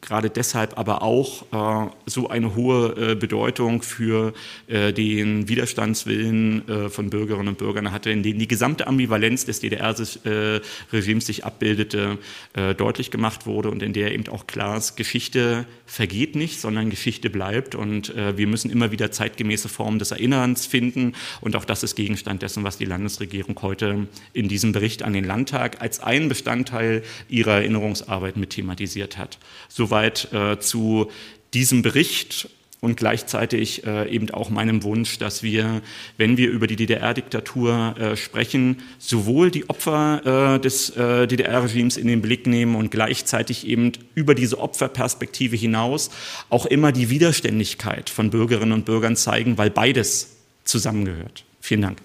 gerade 0.00 0.30
deshalb 0.30 0.78
aber 0.78 1.02
auch 1.02 1.42
äh, 1.52 1.90
so 2.06 2.28
eine 2.28 2.54
hohe 2.54 3.12
äh, 3.12 3.14
Bedeutung 3.14 3.82
für 3.82 4.32
äh, 4.66 4.92
den 4.92 5.48
Widerstandswillen 5.48 6.68
äh, 6.68 6.88
von 6.88 7.10
Bürgerinnen 7.10 7.48
und 7.48 7.58
Bürgern. 7.58 7.92
Hatte, 7.92 8.10
in 8.10 8.22
denen 8.22 8.38
die 8.38 8.48
gesamte 8.48 8.86
Ambivalenz 8.86 9.44
des 9.44 9.60
DDR-Regimes 9.60 11.26
sich 11.26 11.44
abbildete, 11.44 12.18
äh, 12.54 12.74
deutlich 12.74 13.10
gemacht 13.10 13.46
wurde 13.46 13.70
und 13.70 13.82
in 13.82 13.92
der 13.92 14.12
eben 14.12 14.28
auch 14.28 14.46
klar 14.46 14.76
ist, 14.76 14.96
Geschichte 14.96 15.66
vergeht 15.86 16.36
nicht, 16.36 16.60
sondern 16.60 16.88
Geschichte 16.88 17.30
bleibt. 17.30 17.74
Und 17.74 18.14
äh, 18.14 18.36
wir 18.36 18.46
müssen 18.46 18.70
immer 18.70 18.92
wieder 18.92 19.10
zeitgemäße 19.10 19.68
Formen 19.68 19.98
des 19.98 20.12
Erinnerns 20.12 20.66
finden. 20.66 21.14
Und 21.40 21.56
auch 21.56 21.64
das 21.64 21.82
ist 21.82 21.96
Gegenstand 21.96 22.42
dessen, 22.42 22.64
was 22.64 22.78
die 22.78 22.84
Landesregierung 22.84 23.58
heute 23.62 24.06
in 24.32 24.48
diesem 24.48 24.72
Bericht 24.72 25.02
an 25.02 25.12
den 25.12 25.24
Landtag 25.24 25.80
als 25.82 26.00
einen 26.00 26.28
Bestandteil 26.28 27.02
ihrer 27.28 27.56
Erinnerungsarbeit 27.56 28.36
mit 28.36 28.50
thematisiert 28.50 29.18
hat. 29.18 29.38
So 29.68 29.89
soweit 29.90 30.32
äh, 30.32 30.58
zu 30.60 31.10
diesem 31.52 31.82
Bericht 31.82 32.48
und 32.80 32.96
gleichzeitig 32.96 33.84
äh, 33.84 34.08
eben 34.08 34.30
auch 34.30 34.48
meinem 34.48 34.82
Wunsch, 34.84 35.18
dass 35.18 35.42
wir, 35.42 35.82
wenn 36.16 36.38
wir 36.38 36.48
über 36.48 36.66
die 36.66 36.76
DDR-Diktatur 36.76 37.94
äh, 37.98 38.16
sprechen, 38.16 38.78
sowohl 38.98 39.50
die 39.50 39.68
Opfer 39.68 40.54
äh, 40.54 40.60
des 40.60 40.90
äh, 40.96 41.26
DDR-Regimes 41.26 41.98
in 41.98 42.06
den 42.06 42.22
Blick 42.22 42.46
nehmen 42.46 42.76
und 42.76 42.90
gleichzeitig 42.90 43.66
eben 43.66 43.92
über 44.14 44.34
diese 44.34 44.58
Opferperspektive 44.58 45.56
hinaus 45.56 46.10
auch 46.48 46.64
immer 46.64 46.92
die 46.92 47.10
Widerständigkeit 47.10 48.08
von 48.08 48.30
Bürgerinnen 48.30 48.72
und 48.72 48.86
Bürgern 48.86 49.16
zeigen, 49.16 49.58
weil 49.58 49.68
beides 49.68 50.36
zusammengehört. 50.64 51.44
Vielen 51.60 51.82
Dank. 51.82 51.98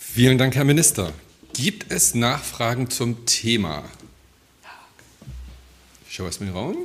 Vielen 0.00 0.38
Dank, 0.38 0.56
Herr 0.56 0.64
Minister. 0.64 1.12
Gibt 1.52 1.92
es 1.92 2.14
Nachfragen 2.16 2.90
zum 2.90 3.24
Thema? 3.24 3.84
Schau 6.18 6.24
erst 6.24 6.40
mal 6.40 6.48
in 6.48 6.52
den 6.52 6.58
Raum. 6.58 6.76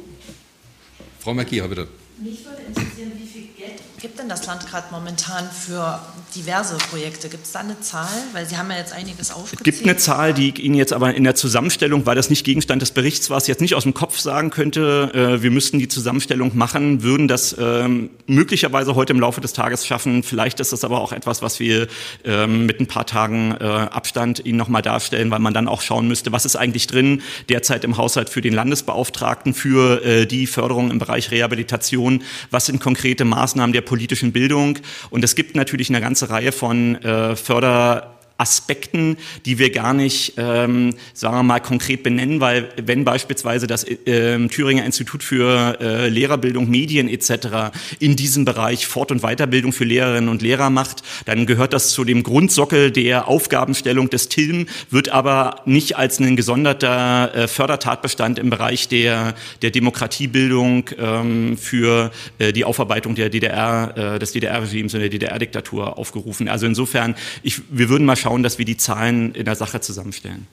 Frau 1.20 1.34
Markier, 1.34 1.68
bitte. 1.68 1.88
Mich 2.22 2.46
würde 2.46 2.62
interessieren, 2.68 3.13
wie 3.18 3.25
viel 3.25 3.48
Geld 3.58 3.82
gibt 4.00 4.20
denn 4.20 4.30
das 4.30 4.46
Land 4.46 4.68
gerade 4.68 4.86
momentan 4.92 5.50
für 5.50 6.00
diverse 6.36 6.78
Projekte? 6.78 7.30
Gibt 7.30 7.44
es 7.44 7.52
da 7.52 7.62
eine 7.62 7.80
Zahl? 7.80 8.08
Weil 8.34 8.46
Sie 8.46 8.58
haben 8.58 8.70
ja 8.70 8.78
jetzt 8.78 8.94
einiges 8.94 9.32
aufgezählt. 9.32 9.60
Es 9.62 9.63
gibt 9.63 9.88
eine 9.88 9.98
Zahl, 9.98 10.36
die 10.36 10.50
ich 10.50 10.60
Ihnen 10.60 10.75
jetzt 10.75 10.94
aber 10.94 11.16
in 11.16 11.24
der 11.24 11.34
Zusammenstellung, 11.34 12.06
weil 12.06 12.16
das 12.16 12.30
nicht 12.30 12.46
Gegenstand 12.46 12.84
des 12.84 12.92
Berichts 12.92 13.32
war, 13.32 13.42
jetzt 13.42 13.60
nicht 13.60 13.74
aus 13.74 13.84
dem 13.84 13.96
Kopf 13.96 14.20
sagen 14.20 14.52
könnte. 14.52 15.10
Äh, 15.16 15.42
wir 15.42 15.50
müssten 15.50 15.80
die 15.80 15.88
Zusammenstellung 15.88 16.56
machen, 16.56 17.02
würden 17.02 17.28
das 17.28 17.56
ähm, 17.58 18.12
möglicherweise 18.27 18.96
heute 18.96 19.13
im 19.13 19.20
Laufe 19.20 19.42
des 19.42 19.53
Tages 19.53 19.86
schaffen. 19.86 20.24
Vielleicht 20.24 20.60
ist 20.60 20.72
das 20.72 20.84
aber 20.84 21.01
auch 21.01 21.12
etwas, 21.12 21.42
was 21.42 21.60
wir 21.60 21.88
ähm, 22.24 22.65
mit 22.65 22.80
ein 22.80 22.88
paar 22.88 23.06
Tagen 23.06 23.56
äh, 23.60 23.63
Abstand 23.63 24.46
Ihnen 24.46 24.58
nochmal 24.58 24.82
darstellen, 24.82 25.32
weil 25.32 25.39
man 25.39 25.53
dann 25.53 25.68
auch 25.68 25.82
schauen 25.82 26.08
müsste, 26.08 26.32
was 26.32 26.46
ist 26.46 26.56
eigentlich 26.56 26.88
drin 26.88 27.22
derzeit 27.50 27.84
im 27.84 27.98
Haushalt 27.98 28.30
für 28.30 28.42
den 28.42 28.53
Landesbeauftragten 28.53 29.53
für 29.53 30.03
äh, 30.06 30.25
die 30.25 30.48
Förderung 30.48 30.92
im 30.92 31.00
Bereich 31.00 31.32
Rehabilitation. 31.32 32.24
Was 32.51 32.68
sind 32.68 32.80
konkrete 32.80 33.25
Maßnahmen 33.25 33.74
der 33.74 33.82
politischen 33.82 34.32
Bildung. 34.32 34.80
Und 35.10 35.24
es 35.24 35.36
gibt 35.36 35.56
natürlich 35.56 35.89
eine 35.89 36.01
ganze 36.01 36.30
Reihe 36.30 36.51
von 36.51 36.96
äh, 37.03 37.36
Förder 37.36 38.12
Aspekten, 38.38 39.18
die 39.46 39.60
wir 39.60 39.70
gar 39.70 39.94
nicht, 39.94 40.34
ähm, 40.38 40.96
sagen 41.13 41.36
wir 41.36 41.44
mal, 41.44 41.60
konkret 41.60 42.04
benennen, 42.04 42.42
weil 42.42 42.70
wenn 42.82 43.06
beispielsweise 43.06 43.68
das 43.68 43.84
äh, 43.84 44.48
Thüringer 44.48 44.86
Institut 44.86 45.24
für 45.24 45.78
äh, 45.80 46.10
Lehrerbildung, 46.10 46.70
Medien 46.70 47.08
etc. 47.08 47.72
in 48.00 48.16
diesem 48.16 48.44
Bereich 48.44 48.88
Fort- 48.88 49.12
und 49.12 49.22
Weiterbildung 49.22 49.72
für 49.72 49.86
Lehrerinnen 49.86 50.30
und 50.30 50.42
Lehrer 50.42 50.70
macht, 50.70 51.04
dann 51.25 51.46
gehört 51.46 51.74
das 51.74 51.90
zu 51.90 52.04
dem 52.04 52.24
Grundsockel 52.24 52.92
der 52.92 53.28
Aufgabenstellung 53.28 54.10
des 54.10 54.30
TILM, 54.30 54.66
wird 54.90 55.10
aber 55.10 55.62
nicht 55.66 55.96
als 55.98 56.20
ein 56.20 56.36
gesonderter 56.36 57.36
äh, 57.36 57.48
Fördertatbestand 57.48 58.40
im 58.40 58.50
Bereich 58.50 58.88
der, 58.88 59.36
der 59.62 59.70
Demokratiebildung 59.70 60.90
ähm, 60.98 61.58
für 61.58 62.12
äh, 62.40 62.52
die 62.52 62.66
Aufarbeitung 62.66 63.13
der 63.16 63.30
DDR, 63.30 64.16
äh, 64.16 64.20
des 64.20 64.32
DDR-Regimes 64.32 64.94
und 64.96 65.02
der 65.02 65.10
DDR-Diktatur 65.10 65.98
aufgerufen. 65.98 66.48
Also 66.48 66.66
insofern, 66.66 67.16
ich, 67.44 67.62
wir 67.70 67.90
würden 67.90 68.06
mal 68.06 68.16
schauen, 68.24 68.42
dass 68.42 68.58
wir 68.58 68.65
die 68.65 68.77
Zahlen 68.77 69.36
in 69.36 69.46
der 69.46 69.56
Sache 69.56 69.82
zusammenstellen. 69.82 70.48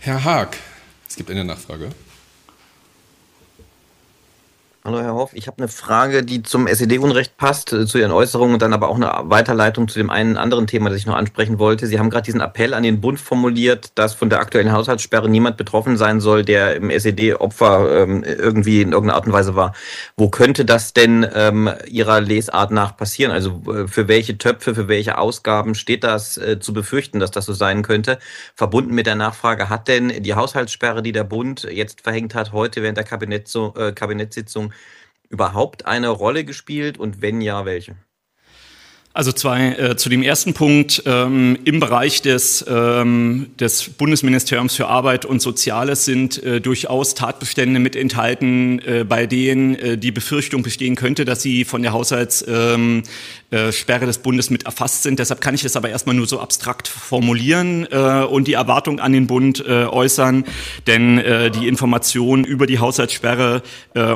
Herr 0.00 0.24
Haag, 0.24 0.58
es 1.08 1.16
gibt 1.16 1.30
eine 1.30 1.44
Nachfrage. 1.44 1.90
Hallo 4.86 5.00
Herr 5.00 5.14
Hoff, 5.14 5.30
ich 5.32 5.46
habe 5.46 5.56
eine 5.60 5.68
Frage, 5.68 6.22
die 6.22 6.42
zum 6.42 6.66
SED-Unrecht 6.66 7.38
passt, 7.38 7.72
äh, 7.72 7.86
zu 7.86 7.96
Ihren 7.96 8.12
Äußerungen 8.12 8.52
und 8.52 8.60
dann 8.60 8.74
aber 8.74 8.90
auch 8.90 8.96
eine 8.96 9.10
Weiterleitung 9.30 9.88
zu 9.88 9.98
dem 9.98 10.10
einen 10.10 10.36
anderen 10.36 10.66
Thema, 10.66 10.90
das 10.90 10.98
ich 10.98 11.06
noch 11.06 11.14
ansprechen 11.14 11.58
wollte. 11.58 11.86
Sie 11.86 11.98
haben 11.98 12.10
gerade 12.10 12.26
diesen 12.26 12.42
Appell 12.42 12.74
an 12.74 12.82
den 12.82 13.00
Bund 13.00 13.18
formuliert, 13.18 13.92
dass 13.94 14.12
von 14.12 14.28
der 14.28 14.40
aktuellen 14.40 14.72
Haushaltssperre 14.72 15.30
niemand 15.30 15.56
betroffen 15.56 15.96
sein 15.96 16.20
soll, 16.20 16.44
der 16.44 16.76
im 16.76 16.90
SED 16.90 17.36
Opfer 17.36 18.02
ähm, 18.02 18.24
irgendwie 18.24 18.82
in 18.82 18.92
irgendeiner 18.92 19.16
Art 19.16 19.26
und 19.26 19.32
Weise 19.32 19.56
war. 19.56 19.72
Wo 20.18 20.28
könnte 20.28 20.66
das 20.66 20.92
denn 20.92 21.26
ähm, 21.34 21.70
Ihrer 21.86 22.20
Lesart 22.20 22.70
nach 22.70 22.94
passieren? 22.94 23.32
Also 23.32 23.62
äh, 23.72 23.88
für 23.88 24.06
welche 24.06 24.36
Töpfe, 24.36 24.74
für 24.74 24.88
welche 24.88 25.16
Ausgaben 25.16 25.74
steht 25.74 26.04
das 26.04 26.36
äh, 26.36 26.60
zu 26.60 26.74
befürchten, 26.74 27.20
dass 27.20 27.30
das 27.30 27.46
so 27.46 27.54
sein 27.54 27.80
könnte? 27.80 28.18
Verbunden 28.54 28.94
mit 28.94 29.06
der 29.06 29.14
Nachfrage, 29.14 29.70
hat 29.70 29.88
denn 29.88 30.22
die 30.22 30.34
Haushaltssperre, 30.34 31.02
die 31.02 31.12
der 31.12 31.24
Bund 31.24 31.66
jetzt 31.72 32.02
verhängt 32.02 32.34
hat, 32.34 32.52
heute 32.52 32.82
während 32.82 32.98
der 32.98 33.06
äh, 33.06 33.92
Kabinettssitzung 33.92 34.73
überhaupt 35.28 35.86
eine 35.86 36.08
Rolle 36.08 36.44
gespielt 36.44 36.98
und 36.98 37.22
wenn 37.22 37.40
ja, 37.40 37.64
welche? 37.64 37.96
Also 39.16 39.30
zwei 39.30 39.74
äh, 39.74 39.96
zu 39.96 40.08
dem 40.08 40.24
ersten 40.24 40.54
Punkt 40.54 41.04
ähm, 41.06 41.56
im 41.64 41.78
Bereich 41.78 42.20
des 42.20 42.64
ähm, 42.68 43.46
des 43.60 43.90
Bundesministeriums 43.90 44.74
für 44.74 44.88
Arbeit 44.88 45.24
und 45.24 45.40
Soziales 45.40 46.04
sind 46.04 46.42
äh, 46.42 46.60
durchaus 46.60 47.14
Tatbestände 47.14 47.78
mit 47.78 47.94
enthalten, 47.94 48.80
äh, 48.80 49.04
bei 49.04 49.26
denen 49.26 49.76
äh, 49.76 49.96
die 49.96 50.10
Befürchtung 50.10 50.64
bestehen 50.64 50.96
könnte, 50.96 51.24
dass 51.24 51.42
sie 51.42 51.64
von 51.64 51.82
der 51.82 51.92
Haushaltssperre 51.92 52.74
ähm, 52.74 53.04
äh, 53.52 54.06
des 54.06 54.18
Bundes 54.18 54.50
mit 54.50 54.64
erfasst 54.64 55.04
sind. 55.04 55.20
Deshalb 55.20 55.40
kann 55.40 55.54
ich 55.54 55.62
das 55.62 55.76
aber 55.76 55.90
erstmal 55.90 56.16
nur 56.16 56.26
so 56.26 56.40
abstrakt 56.40 56.88
formulieren 56.88 57.86
äh, 57.92 58.24
und 58.24 58.48
die 58.48 58.54
Erwartung 58.54 58.98
an 58.98 59.12
den 59.12 59.28
Bund 59.28 59.64
äußern, 59.64 60.44
denn 60.86 61.22
die 61.52 61.68
Information 61.68 62.44
über 62.44 62.66
die 62.66 62.78
Haushaltssperre 62.78 63.62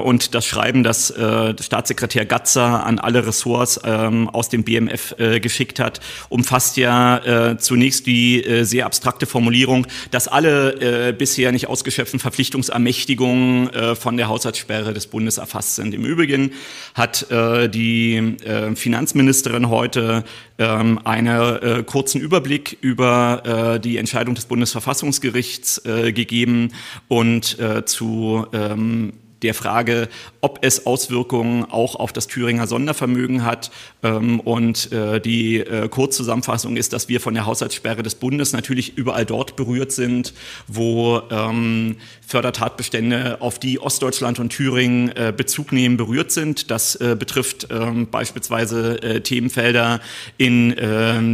und 0.02 0.34
das 0.34 0.46
Schreiben, 0.46 0.82
das 0.82 1.12
Staatssekretär 1.60 2.26
Gatzer 2.26 2.84
an 2.84 2.98
alle 2.98 3.26
Ressorts 3.26 3.78
äh, 3.78 4.10
aus 4.32 4.48
dem 4.48 4.64
BMF 4.64 4.87
BMF 4.88 5.14
äh, 5.18 5.40
geschickt 5.40 5.80
hat, 5.80 6.00
umfasst 6.28 6.76
ja 6.76 7.50
äh, 7.50 7.58
zunächst 7.58 8.06
die 8.06 8.44
äh, 8.44 8.64
sehr 8.64 8.86
abstrakte 8.86 9.26
Formulierung, 9.26 9.86
dass 10.10 10.28
alle 10.28 11.08
äh, 11.08 11.12
bisher 11.12 11.52
nicht 11.52 11.68
ausgeschöpften 11.68 12.20
Verpflichtungsermächtigungen 12.20 13.70
äh, 13.70 13.94
von 13.94 14.16
der 14.16 14.28
Haushaltssperre 14.28 14.92
des 14.92 15.06
Bundes 15.06 15.38
erfasst 15.38 15.76
sind. 15.76 15.94
Im 15.94 16.04
Übrigen 16.04 16.52
hat 16.94 17.30
äh, 17.30 17.68
die 17.68 18.16
äh, 18.16 18.74
Finanzministerin 18.74 19.68
heute 19.68 20.24
ähm, 20.58 20.98
einen 21.04 21.28
äh, 21.28 21.82
kurzen 21.84 22.20
Überblick 22.20 22.78
über 22.80 23.74
äh, 23.76 23.80
die 23.80 23.98
Entscheidung 23.98 24.34
des 24.34 24.46
Bundesverfassungsgerichts 24.46 25.84
äh, 25.84 26.12
gegeben 26.12 26.72
und 27.08 27.58
äh, 27.58 27.84
zu 27.84 28.46
ähm, 28.52 29.12
der 29.42 29.54
Frage, 29.54 30.08
ob 30.40 30.58
es 30.62 30.86
Auswirkungen 30.86 31.64
auch 31.64 31.94
auf 31.94 32.12
das 32.12 32.26
Thüringer 32.26 32.66
Sondervermögen 32.66 33.44
hat. 33.44 33.70
Ähm, 34.02 34.40
und 34.40 34.92
äh, 34.92 35.20
die 35.20 35.58
äh, 35.58 35.88
Kurzzusammenfassung 35.88 36.76
ist, 36.76 36.92
dass 36.92 37.08
wir 37.08 37.20
von 37.20 37.34
der 37.34 37.46
Haushaltssperre 37.46 38.02
des 38.02 38.14
Bundes 38.16 38.52
natürlich 38.52 38.96
überall 38.96 39.24
dort 39.24 39.56
berührt 39.56 39.92
sind, 39.92 40.34
wo 40.66 41.22
ähm, 41.30 41.96
Fördertatbestände, 42.26 43.40
auf 43.40 43.58
die 43.58 43.80
Ostdeutschland 43.80 44.38
und 44.38 44.50
Thüringen 44.50 45.10
äh, 45.10 45.32
Bezug 45.34 45.72
nehmen, 45.72 45.96
berührt 45.96 46.30
sind. 46.30 46.70
Das 46.70 46.98
betrifft 46.98 47.68
ähm, 47.70 48.08
beispielsweise 48.10 49.22
Themenfelder 49.22 50.00
in 50.36 50.74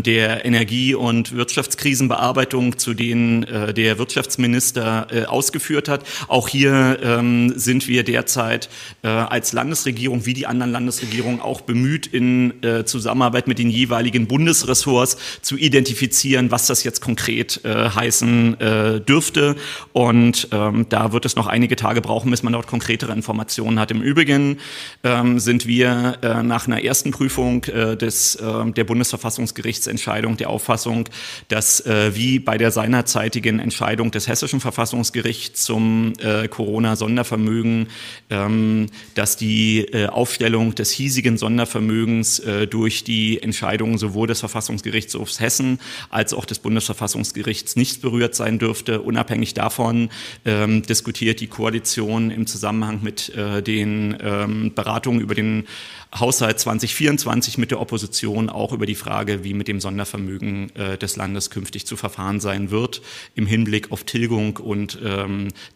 der 0.05 0.45
Energie- 0.45 0.95
und 0.95 1.35
Wirtschaftskrisenbearbeitung, 1.35 2.79
zu 2.79 2.95
denen 2.95 3.43
der 3.43 3.99
Wirtschaftsminister 3.99 5.29
ausgeführt 5.29 5.89
hat. 5.89 6.05
Auch 6.29 6.49
hier 6.49 7.23
sind 7.57 7.89
wir 7.89 7.94
wir 7.95 8.03
derzeit 8.03 8.69
äh, 9.03 9.09
als 9.09 9.53
Landesregierung 9.53 10.27
wie 10.27 10.35
die 10.35 10.47
anderen 10.47 10.73
Landesregierungen 10.73 11.41
auch 11.41 11.61
bemüht, 11.61 12.09
in 12.09 12.61
äh, 12.65 12.85
Zusammenarbeit 12.85 13.47
mit 13.47 13.61
den 13.61 13.71
jeweiligen 13.71 14.27
Bundesressorts 14.27 15.17
zu 15.43 15.57
identifizieren, 15.57 16.51
was 16.51 16.67
das 16.67 16.83
jetzt 16.83 17.01
konkret 17.01 17.65
äh, 17.65 17.91
heißen 17.91 18.61
äh, 18.61 19.01
dürfte. 19.01 19.55
Und 19.93 20.49
ähm, 20.51 20.87
da 20.89 21.13
wird 21.13 21.25
es 21.25 21.37
noch 21.37 21.47
einige 21.47 21.77
Tage 21.77 22.01
brauchen, 22.01 22.33
bis 22.33 22.43
man 22.43 22.53
dort 22.53 22.67
konkretere 22.67 23.13
Informationen 23.13 23.79
hat. 23.79 23.93
Im 23.93 24.03
Übrigen 24.03 24.59
ähm, 25.05 25.39
sind 25.39 25.69
wir 25.69 26.19
äh, 26.23 26.43
nach 26.43 26.67
einer 26.67 26.83
ersten 26.83 27.13
Prüfung 27.13 27.63
äh, 27.65 27.97
des, 27.97 28.35
äh, 28.35 28.73
der 28.73 28.83
Bundesverfassungsgerichtsentscheidung 28.83 30.37
der 30.37 30.51
Auffassung, 30.51 31.09
dass 31.47 31.79
äh, 31.87 32.17
wie 32.17 32.41
bei 32.41 32.59
der 32.59 32.73
seinerzeitigen 32.73 33.61
Entscheidung 33.61 34.11
des 34.11 34.27
Hessischen 34.27 34.59
Verfassungsgerichts 34.59 35.63
zum 35.63 36.15
äh, 36.19 36.49
Corona-Sondervermögen 36.49 37.84
ähm, 38.31 38.87
dass 39.15 39.37
die 39.37 39.81
äh, 39.81 40.07
Aufstellung 40.07 40.75
des 40.75 40.91
hiesigen 40.91 41.39
Sondervermögens 41.39 42.41
äh, 42.41 42.67
durch 42.67 43.05
die 43.05 43.43
Entscheidungen 43.43 43.99
sowohl 43.99 44.27
des 44.27 44.41
Verfassungsgerichtshofs 44.41 45.41
Hessen 45.41 45.79
als 46.11 46.33
auch 46.35 46.45
des 46.45 46.59
Bundesverfassungsgerichts 46.59 47.77
nicht 47.77 48.03
berührt 48.03 48.35
sein 48.35 48.59
dürfte. 48.59 49.03
Unabhängig 49.03 49.55
davon 49.55 50.11
ähm, 50.45 50.83
diskutiert 50.83 51.41
die 51.41 51.47
Koalition 51.47 52.31
im 52.31 52.47
Zusammenhang 52.47 53.01
mit 53.03 53.35
äh, 53.35 53.63
den 53.63 54.17
ähm, 54.21 54.73
Beratungen 54.75 55.21
über 55.21 55.35
den 55.35 55.67
Haushalt 56.15 56.61
2024 56.61 57.59
mit 57.59 57.73
der 57.73 57.81
Opposition 57.81 58.49
auch 58.49 58.73
über 58.73 58.87
die 58.87 58.95
Frage, 58.95 59.43
wie 59.43 59.53
mit 59.53 59.67
dem 59.67 59.81
Sondervermögen 59.81 60.71
des 61.03 61.17
Landes 61.17 61.51
künftig 61.51 61.87
zu 61.87 61.97
verfahren 61.97 62.39
sein 62.39 62.71
wird, 62.71 63.03
im 63.35 63.47
Hinblick 63.47 63.91
auf 63.91 64.05
Tilgung 64.05 64.59
und 64.59 64.97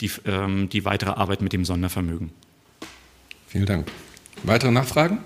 die, 0.01 0.11
die 0.73 0.85
weitere 0.85 1.11
Arbeit 1.11 1.43
mit 1.43 1.53
dem 1.53 1.65
Sondervermögen. 1.65 1.98
Vielen 3.49 3.67
Dank. 3.67 3.91
Weitere 4.45 4.71
Nachfragen? 4.71 5.19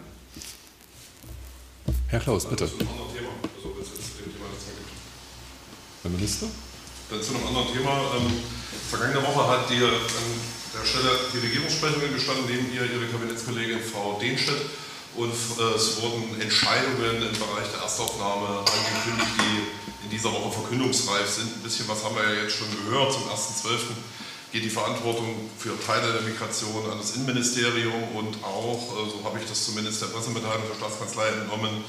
Herr 2.09 2.21
Klaus, 2.21 2.47
bitte. 2.47 2.71
Herr 6.03 6.11
Minister? 6.11 6.47
Dann 7.11 7.23
zu 7.23 7.35
einem 7.35 7.47
anderen 7.47 7.73
Thema. 7.73 8.01
Ähm, 8.17 8.33
vergangene 8.89 9.23
Woche 9.23 9.49
hat 9.49 9.71
die, 9.71 9.77
an 9.77 9.93
der 10.75 10.87
Stelle 10.87 11.11
die 11.33 11.39
Regierungssprecherin 11.39 12.15
gestanden, 12.15 12.47
neben 12.47 12.73
ihr 12.73 12.91
ihre 12.91 13.07
Kabinettskollegin 13.07 13.81
Frau 13.81 14.19
Dehnstedt 14.21 14.63
und 15.17 15.33
äh, 15.33 15.77
es 15.77 16.01
wurden 16.01 16.41
Entscheidungen 16.41 17.17
im 17.21 17.39
Bereich 17.39 17.69
der 17.73 17.83
Erstaufnahme 17.83 18.65
angekündigt, 18.65 19.33
die 19.39 20.05
in 20.05 20.11
dieser 20.11 20.33
Woche 20.33 20.53
verkündungsreif 20.53 21.29
sind. 21.29 21.57
Ein 21.57 21.63
bisschen 21.63 21.87
was 21.89 22.03
haben 22.03 22.17
wir 22.17 22.25
ja 22.25 22.43
jetzt 22.43 22.57
schon 22.57 22.69
gehört. 22.71 23.13
Zum 23.13 23.25
1.12. 23.25 23.93
geht 24.53 24.65
die 24.65 24.71
Verantwortung 24.71 25.35
für 25.59 25.73
Teile 25.81 26.13
der 26.13 26.21
Migration 26.21 26.91
an 26.91 26.99
das 26.99 27.17
Innenministerium 27.17 28.03
und 28.15 28.45
auch, 28.45 28.77
äh, 28.77 29.11
so 29.11 29.25
habe 29.25 29.39
ich 29.41 29.49
das 29.49 29.65
zumindest 29.65 30.03
der 30.03 30.09
Pressemitteilung 30.09 30.69
der 30.69 30.77
Staatskanzlei 30.77 31.27
entnommen, 31.29 31.83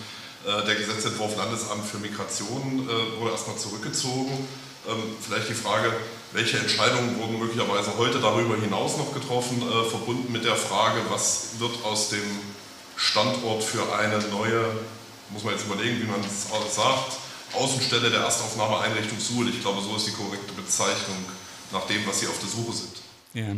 äh, 0.47 0.65
der 0.65 0.75
Gesetzentwurf 0.75 1.35
Landesamt 1.35 1.85
für 1.85 1.97
Migration 1.97 2.87
wurde 3.19 3.31
erstmal 3.31 3.57
zurückgezogen. 3.57 4.47
Ähm, 4.87 4.97
vielleicht 5.21 5.49
die 5.49 5.53
Frage, 5.53 5.93
welche 6.31 6.57
Entscheidungen 6.57 7.19
wurden 7.19 7.37
möglicherweise 7.37 7.97
heute 7.97 8.19
darüber 8.19 8.55
hinaus 8.55 8.97
noch 8.97 9.13
getroffen, 9.13 9.61
verbunden 9.89 10.31
mit 10.31 10.45
der 10.45 10.55
Frage, 10.55 10.99
was 11.09 11.59
wird 11.59 11.83
aus 11.85 12.09
dem 12.09 12.23
Standort 12.95 13.63
für 13.63 13.93
eine 13.95 14.17
neue, 14.29 14.65
muss 15.29 15.43
man 15.43 15.53
jetzt 15.53 15.65
überlegen, 15.65 16.01
wie 16.01 16.09
man 16.09 16.21
es 16.21 16.49
sagt, 16.75 17.13
Außenstelle 17.53 18.09
der 18.09 18.21
Erstaufnahmeeinrichtung 18.21 19.19
Suhl. 19.19 19.47
Ich 19.49 19.61
glaube, 19.61 19.81
so 19.81 19.95
ist 19.95 20.07
die 20.07 20.11
korrekte 20.11 20.53
Bezeichnung 20.53 21.23
nach 21.73 21.85
dem, 21.87 22.05
was 22.05 22.19
Sie 22.19 22.27
auf 22.27 22.39
der 22.39 22.49
Suche 22.49 22.71
sind. 22.71 23.01
Ja. 23.33 23.55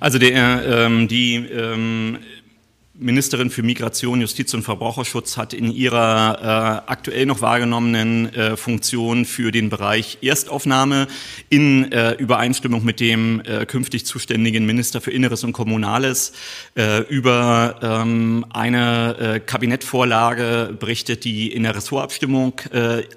Also 0.00 0.18
der, 0.18 0.64
ähm, 0.64 1.06
die 1.06 1.36
ähm, 1.36 2.18
Ministerin 3.00 3.50
für 3.50 3.62
Migration, 3.62 4.20
Justiz 4.20 4.52
und 4.54 4.64
Verbraucherschutz 4.64 5.36
hat 5.36 5.52
in 5.52 5.70
ihrer 5.70 6.82
äh, 6.86 6.90
aktuell 6.90 7.26
noch 7.26 7.40
wahrgenommenen 7.40 8.34
äh, 8.34 8.56
Funktion 8.56 9.24
für 9.24 9.52
den 9.52 9.70
Bereich 9.70 10.18
Erstaufnahme 10.20 11.06
in 11.48 11.92
äh, 11.92 12.14
Übereinstimmung 12.14 12.84
mit 12.84 12.98
dem 12.98 13.40
äh, 13.42 13.66
künftig 13.66 14.04
zuständigen 14.04 14.66
Minister 14.66 15.00
für 15.00 15.12
Inneres 15.12 15.44
und 15.44 15.52
Kommunales 15.52 16.32
äh, 16.74 17.02
über 17.02 17.76
ähm, 17.82 18.44
eine 18.50 19.16
äh, 19.18 19.40
Kabinettvorlage 19.40 20.76
berichtet, 20.76 21.24
die 21.24 21.52
in 21.52 21.62
der 21.62 21.76
Ressortabstimmung 21.76 22.60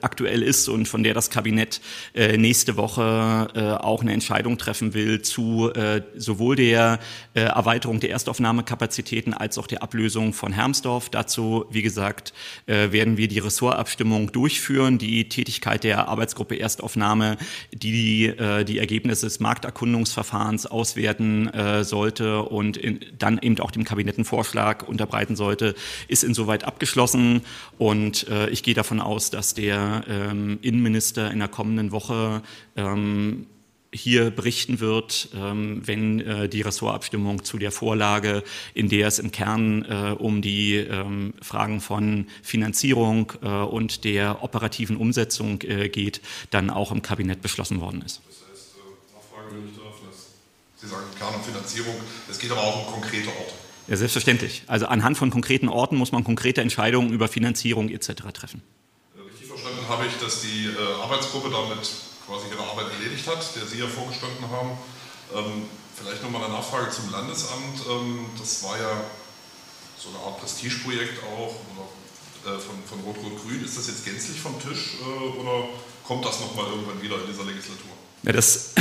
aktuell 0.01 0.43
ist 0.43 0.69
und 0.69 0.87
von 0.87 1.03
der 1.03 1.13
das 1.13 1.29
Kabinett 1.29 1.81
nächste 2.15 2.77
Woche 2.77 3.79
auch 3.81 4.01
eine 4.01 4.13
Entscheidung 4.13 4.57
treffen 4.57 4.93
will 4.93 5.21
zu 5.21 5.71
sowohl 6.15 6.55
der 6.55 6.99
Erweiterung 7.33 7.99
der 7.99 8.11
Erstaufnahmekapazitäten 8.11 9.33
als 9.33 9.57
auch 9.57 9.67
der 9.71 9.83
Ablösung 9.83 10.33
von 10.33 10.51
Hermsdorf. 10.51 11.09
Dazu, 11.09 11.65
wie 11.71 11.81
gesagt, 11.81 12.33
äh, 12.65 12.91
werden 12.91 13.17
wir 13.17 13.27
die 13.27 13.39
Ressortabstimmung 13.39 14.31
durchführen, 14.31 14.97
die 14.97 15.29
Tätigkeit 15.29 15.83
der 15.83 16.07
Arbeitsgruppe 16.07 16.59
Erstaufnahme, 16.59 17.37
die 17.73 18.25
äh, 18.25 18.63
die 18.63 18.77
Ergebnisse 18.77 19.25
des 19.25 19.39
Markterkundungsverfahrens 19.39 20.65
auswerten 20.65 21.47
äh, 21.47 21.83
sollte 21.83 22.43
und 22.43 22.79
dann 23.17 23.39
eben 23.41 23.59
auch 23.59 23.71
dem 23.71 23.83
Kabinett 23.83 24.17
einen 24.17 24.25
Vorschlag 24.25 24.87
unterbreiten 24.87 25.35
sollte, 25.35 25.75
ist 26.07 26.23
insoweit 26.23 26.63
abgeschlossen. 26.63 27.41
Und 27.77 28.27
ich 28.51 28.63
gehe 28.63 28.73
davon 28.73 28.99
aus, 28.99 29.29
dass 29.29 29.53
der 29.53 30.03
ähm, 30.07 30.59
Innenminister 30.61 31.31
in 31.31 31.39
der 31.39 31.47
kommenden 31.47 31.91
Woche 31.91 32.41
ähm, 32.75 33.47
hier 33.93 34.31
berichten 34.31 34.79
wird, 34.79 35.29
ähm, 35.35 35.81
wenn 35.85 36.21
äh, 36.21 36.49
die 36.49 36.61
Ressortabstimmung 36.61 37.43
zu 37.43 37.57
der 37.57 37.71
Vorlage, 37.71 38.43
in 38.73 38.87
der 38.87 39.07
es 39.07 39.19
im 39.19 39.31
Kern 39.31 39.83
äh, 39.83 40.15
um 40.17 40.41
die 40.41 40.75
ähm, 40.75 41.33
Fragen 41.41 41.81
von 41.81 42.27
Finanzierung 42.41 43.33
äh, 43.41 43.47
und 43.47 44.05
der 44.05 44.43
operativen 44.43 44.95
Umsetzung 44.95 45.59
geht, 45.59 46.21
dann 46.49 46.69
auch 46.69 46.91
im 46.91 47.01
Kabinett 47.01 47.41
beschlossen 47.41 47.81
worden 47.81 48.01
ist. 48.01 48.21
Das 48.27 48.49
heißt, 48.49 48.75
Nachfrage, 49.13 49.55
wenn 49.55 49.69
ich 49.69 49.75
darf, 49.75 49.95
Sie 50.77 50.87
sagen 50.87 51.05
Kern 51.17 51.35
und 51.35 51.45
Finanzierung, 51.45 51.95
es 52.29 52.39
geht 52.39 52.51
aber 52.51 52.61
auch 52.61 52.87
um 52.87 52.93
konkrete 52.93 53.27
Orte. 53.27 53.53
Ja, 53.87 53.97
selbstverständlich. 53.97 54.63
Also 54.67 54.87
anhand 54.87 55.17
von 55.17 55.29
konkreten 55.29 55.67
Orten 55.67 55.97
muss 55.97 56.11
man 56.11 56.23
konkrete 56.23 56.61
Entscheidungen 56.61 57.11
über 57.11 57.27
Finanzierung 57.27 57.89
etc. 57.89 58.13
treffen. 58.33 58.61
Richtig 59.29 59.47
verstanden 59.47 59.87
habe 59.89 60.05
ich, 60.07 60.13
dass 60.17 60.41
die 60.41 60.69
Arbeitsgruppe 61.03 61.49
damit 61.49 62.10
quasi 62.31 62.47
ihre 62.47 62.63
Arbeit 62.63 62.87
erledigt 62.93 63.27
hat, 63.27 63.43
der 63.55 63.67
Sie 63.67 63.79
ja 63.79 63.87
vorgestanden 63.87 64.47
haben. 64.49 64.71
Ähm, 65.35 65.67
vielleicht 65.95 66.23
nochmal 66.23 66.45
eine 66.45 66.53
Nachfrage 66.53 66.89
zum 66.89 67.11
Landesamt. 67.11 67.83
Ähm, 67.89 68.25
das 68.39 68.63
war 68.63 68.79
ja 68.79 69.03
so 69.99 70.09
eine 70.09 70.19
Art 70.19 70.39
Prestigeprojekt 70.39 71.21
auch 71.23 71.55
oder, 71.75 72.55
äh, 72.55 72.59
von, 72.59 72.75
von 72.87 72.99
Rot-Rot-Grün. 73.01 73.65
Ist 73.65 73.77
das 73.77 73.87
jetzt 73.87 74.05
gänzlich 74.05 74.39
vom 74.39 74.55
Tisch 74.61 74.95
äh, 75.01 75.39
oder 75.39 75.67
kommt 76.07 76.23
das 76.23 76.39
nochmal 76.39 76.67
irgendwann 76.71 77.01
wieder 77.01 77.19
in 77.19 77.27
dieser 77.27 77.43
Legislatur? 77.43 77.91
Ja, 78.23 78.31
das 78.31 78.73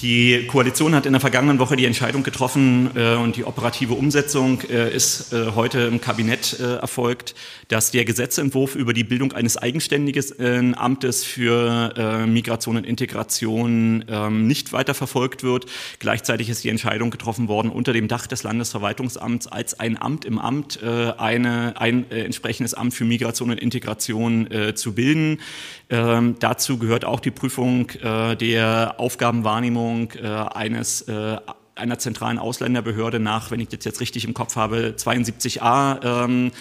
die 0.00 0.46
Koalition 0.46 0.94
hat 0.94 1.06
in 1.06 1.12
der 1.12 1.20
vergangenen 1.20 1.58
Woche 1.58 1.76
die 1.76 1.86
Entscheidung 1.86 2.22
getroffen 2.22 2.90
äh, 2.96 3.14
und 3.14 3.36
die 3.36 3.44
operative 3.44 3.94
Umsetzung 3.94 4.60
äh, 4.62 4.94
ist 4.94 5.32
äh, 5.32 5.52
heute 5.54 5.80
im 5.80 6.00
Kabinett 6.00 6.58
äh, 6.60 6.76
erfolgt, 6.76 7.34
dass 7.68 7.92
der 7.92 8.04
Gesetzentwurf 8.04 8.74
über 8.74 8.92
die 8.92 9.04
Bildung 9.04 9.32
eines 9.32 9.56
eigenständigen 9.56 10.24
äh, 10.38 10.76
Amtes 10.76 11.24
für 11.24 11.94
äh, 11.96 12.26
Migration 12.26 12.76
und 12.76 12.84
Integration 12.84 14.04
ähm, 14.08 14.46
nicht 14.46 14.72
weiter 14.72 14.92
verfolgt 14.92 15.42
wird. 15.42 15.66
Gleichzeitig 15.98 16.50
ist 16.50 16.62
die 16.64 16.68
Entscheidung 16.68 17.10
getroffen 17.10 17.48
worden, 17.48 17.70
unter 17.70 17.92
dem 17.92 18.08
Dach 18.08 18.26
des 18.26 18.42
Landesverwaltungsamts 18.42 19.46
als 19.46 19.78
ein 19.80 20.00
Amt 20.00 20.24
im 20.24 20.38
Amt 20.38 20.82
eine, 20.82 21.74
ein 21.80 22.10
entsprechendes 22.10 22.74
Amt 22.74 22.94
für 22.94 23.04
Migration 23.04 23.50
und 23.50 23.58
Integration 23.58 24.48
zu 24.74 24.94
bilden. 24.94 25.40
Ähm, 25.88 26.36
dazu 26.38 26.78
gehört 26.78 27.04
auch 27.04 27.20
die 27.20 27.30
Prüfung 27.30 27.88
der 28.02 28.94
Aufgabenwahrnehmung 28.98 29.85
Einführung 29.86 30.10
äh, 30.22 30.26
eines 30.26 31.02
äh, 31.02 31.36
einer 31.74 31.98
zentralen 31.98 32.38
Ausländerbehörde 32.38 33.20
nach, 33.20 33.50
wenn 33.50 33.60
ich 33.60 33.68
das 33.68 33.84
jetzt 33.84 34.00
richtig 34.00 34.24
im 34.24 34.32
Kopf 34.32 34.56
habe, 34.56 34.94
72a 34.96 36.24
ähm, 36.24 36.52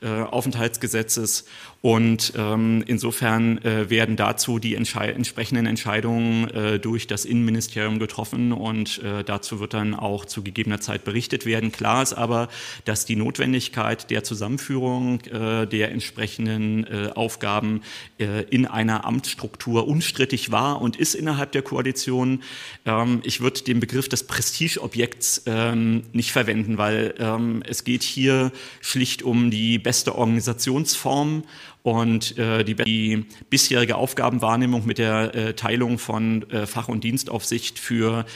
äh, 0.00 0.22
Aufenthaltsgesetzes 0.22 1.44
Und 1.82 2.34
ähm, 2.36 2.84
insofern 2.86 3.56
äh, 3.64 3.88
werden 3.88 4.16
dazu 4.16 4.58
die 4.58 4.74
Entschei 4.74 5.08
entsprechenden 5.12 5.64
Entscheidungen 5.64 6.50
äh, 6.50 6.78
durch 6.78 7.06
das 7.06 7.24
Innenministerium 7.24 7.98
getroffen 7.98 8.52
und 8.52 9.02
äh, 9.02 9.24
dazu 9.24 9.60
wird 9.60 9.72
dann 9.72 9.94
auch 9.94 10.26
zu 10.26 10.42
gegebener 10.42 10.82
Zeit 10.82 11.04
berichtet 11.04 11.46
werden. 11.46 11.72
Klar 11.72 12.02
ist 12.02 12.12
aber, 12.12 12.48
dass 12.84 13.06
die 13.06 13.16
Notwendigkeit 13.16 14.10
der 14.10 14.24
Zusammenführung 14.24 15.20
äh, 15.22 15.66
der 15.66 15.90
entsprechenden 15.90 16.84
äh, 16.84 17.12
Aufgaben 17.14 17.80
äh, 18.18 18.42
in 18.50 18.66
einer 18.66 19.06
Amtsstruktur 19.06 19.88
unstrittig 19.88 20.50
war 20.52 20.82
und 20.82 20.96
ist 20.96 21.14
innerhalb 21.14 21.52
der 21.52 21.62
Koalition. 21.62 22.42
Ähm, 22.84 23.22
ich 23.24 23.40
würde 23.40 23.62
den 23.62 23.80
Begriff 23.80 24.10
des 24.10 24.26
Prestigeobjekts 24.26 25.44
ähm, 25.46 26.02
nicht 26.12 26.32
verwenden, 26.32 26.76
weil 26.76 27.14
ähm, 27.18 27.62
es 27.66 27.84
geht 27.84 28.02
hier 28.02 28.52
schlicht 28.82 29.22
um 29.22 29.50
die 29.50 29.78
beste 29.78 30.14
Organisationsform 30.14 31.44
und 31.82 32.36
äh, 32.38 32.64
die, 32.64 32.74
die, 32.74 33.24
bisherige 33.48 33.96
Aufgabenwahrnehmung 33.96 34.86
mit 34.86 34.98
der 34.98 35.34
äh, 35.34 35.54
Teilung 35.54 35.98
von 35.98 36.48
äh, 36.50 36.66
Fach- 36.66 36.88
und 36.88 37.04
Dienstaufsicht 37.04 37.78
für 37.78 38.26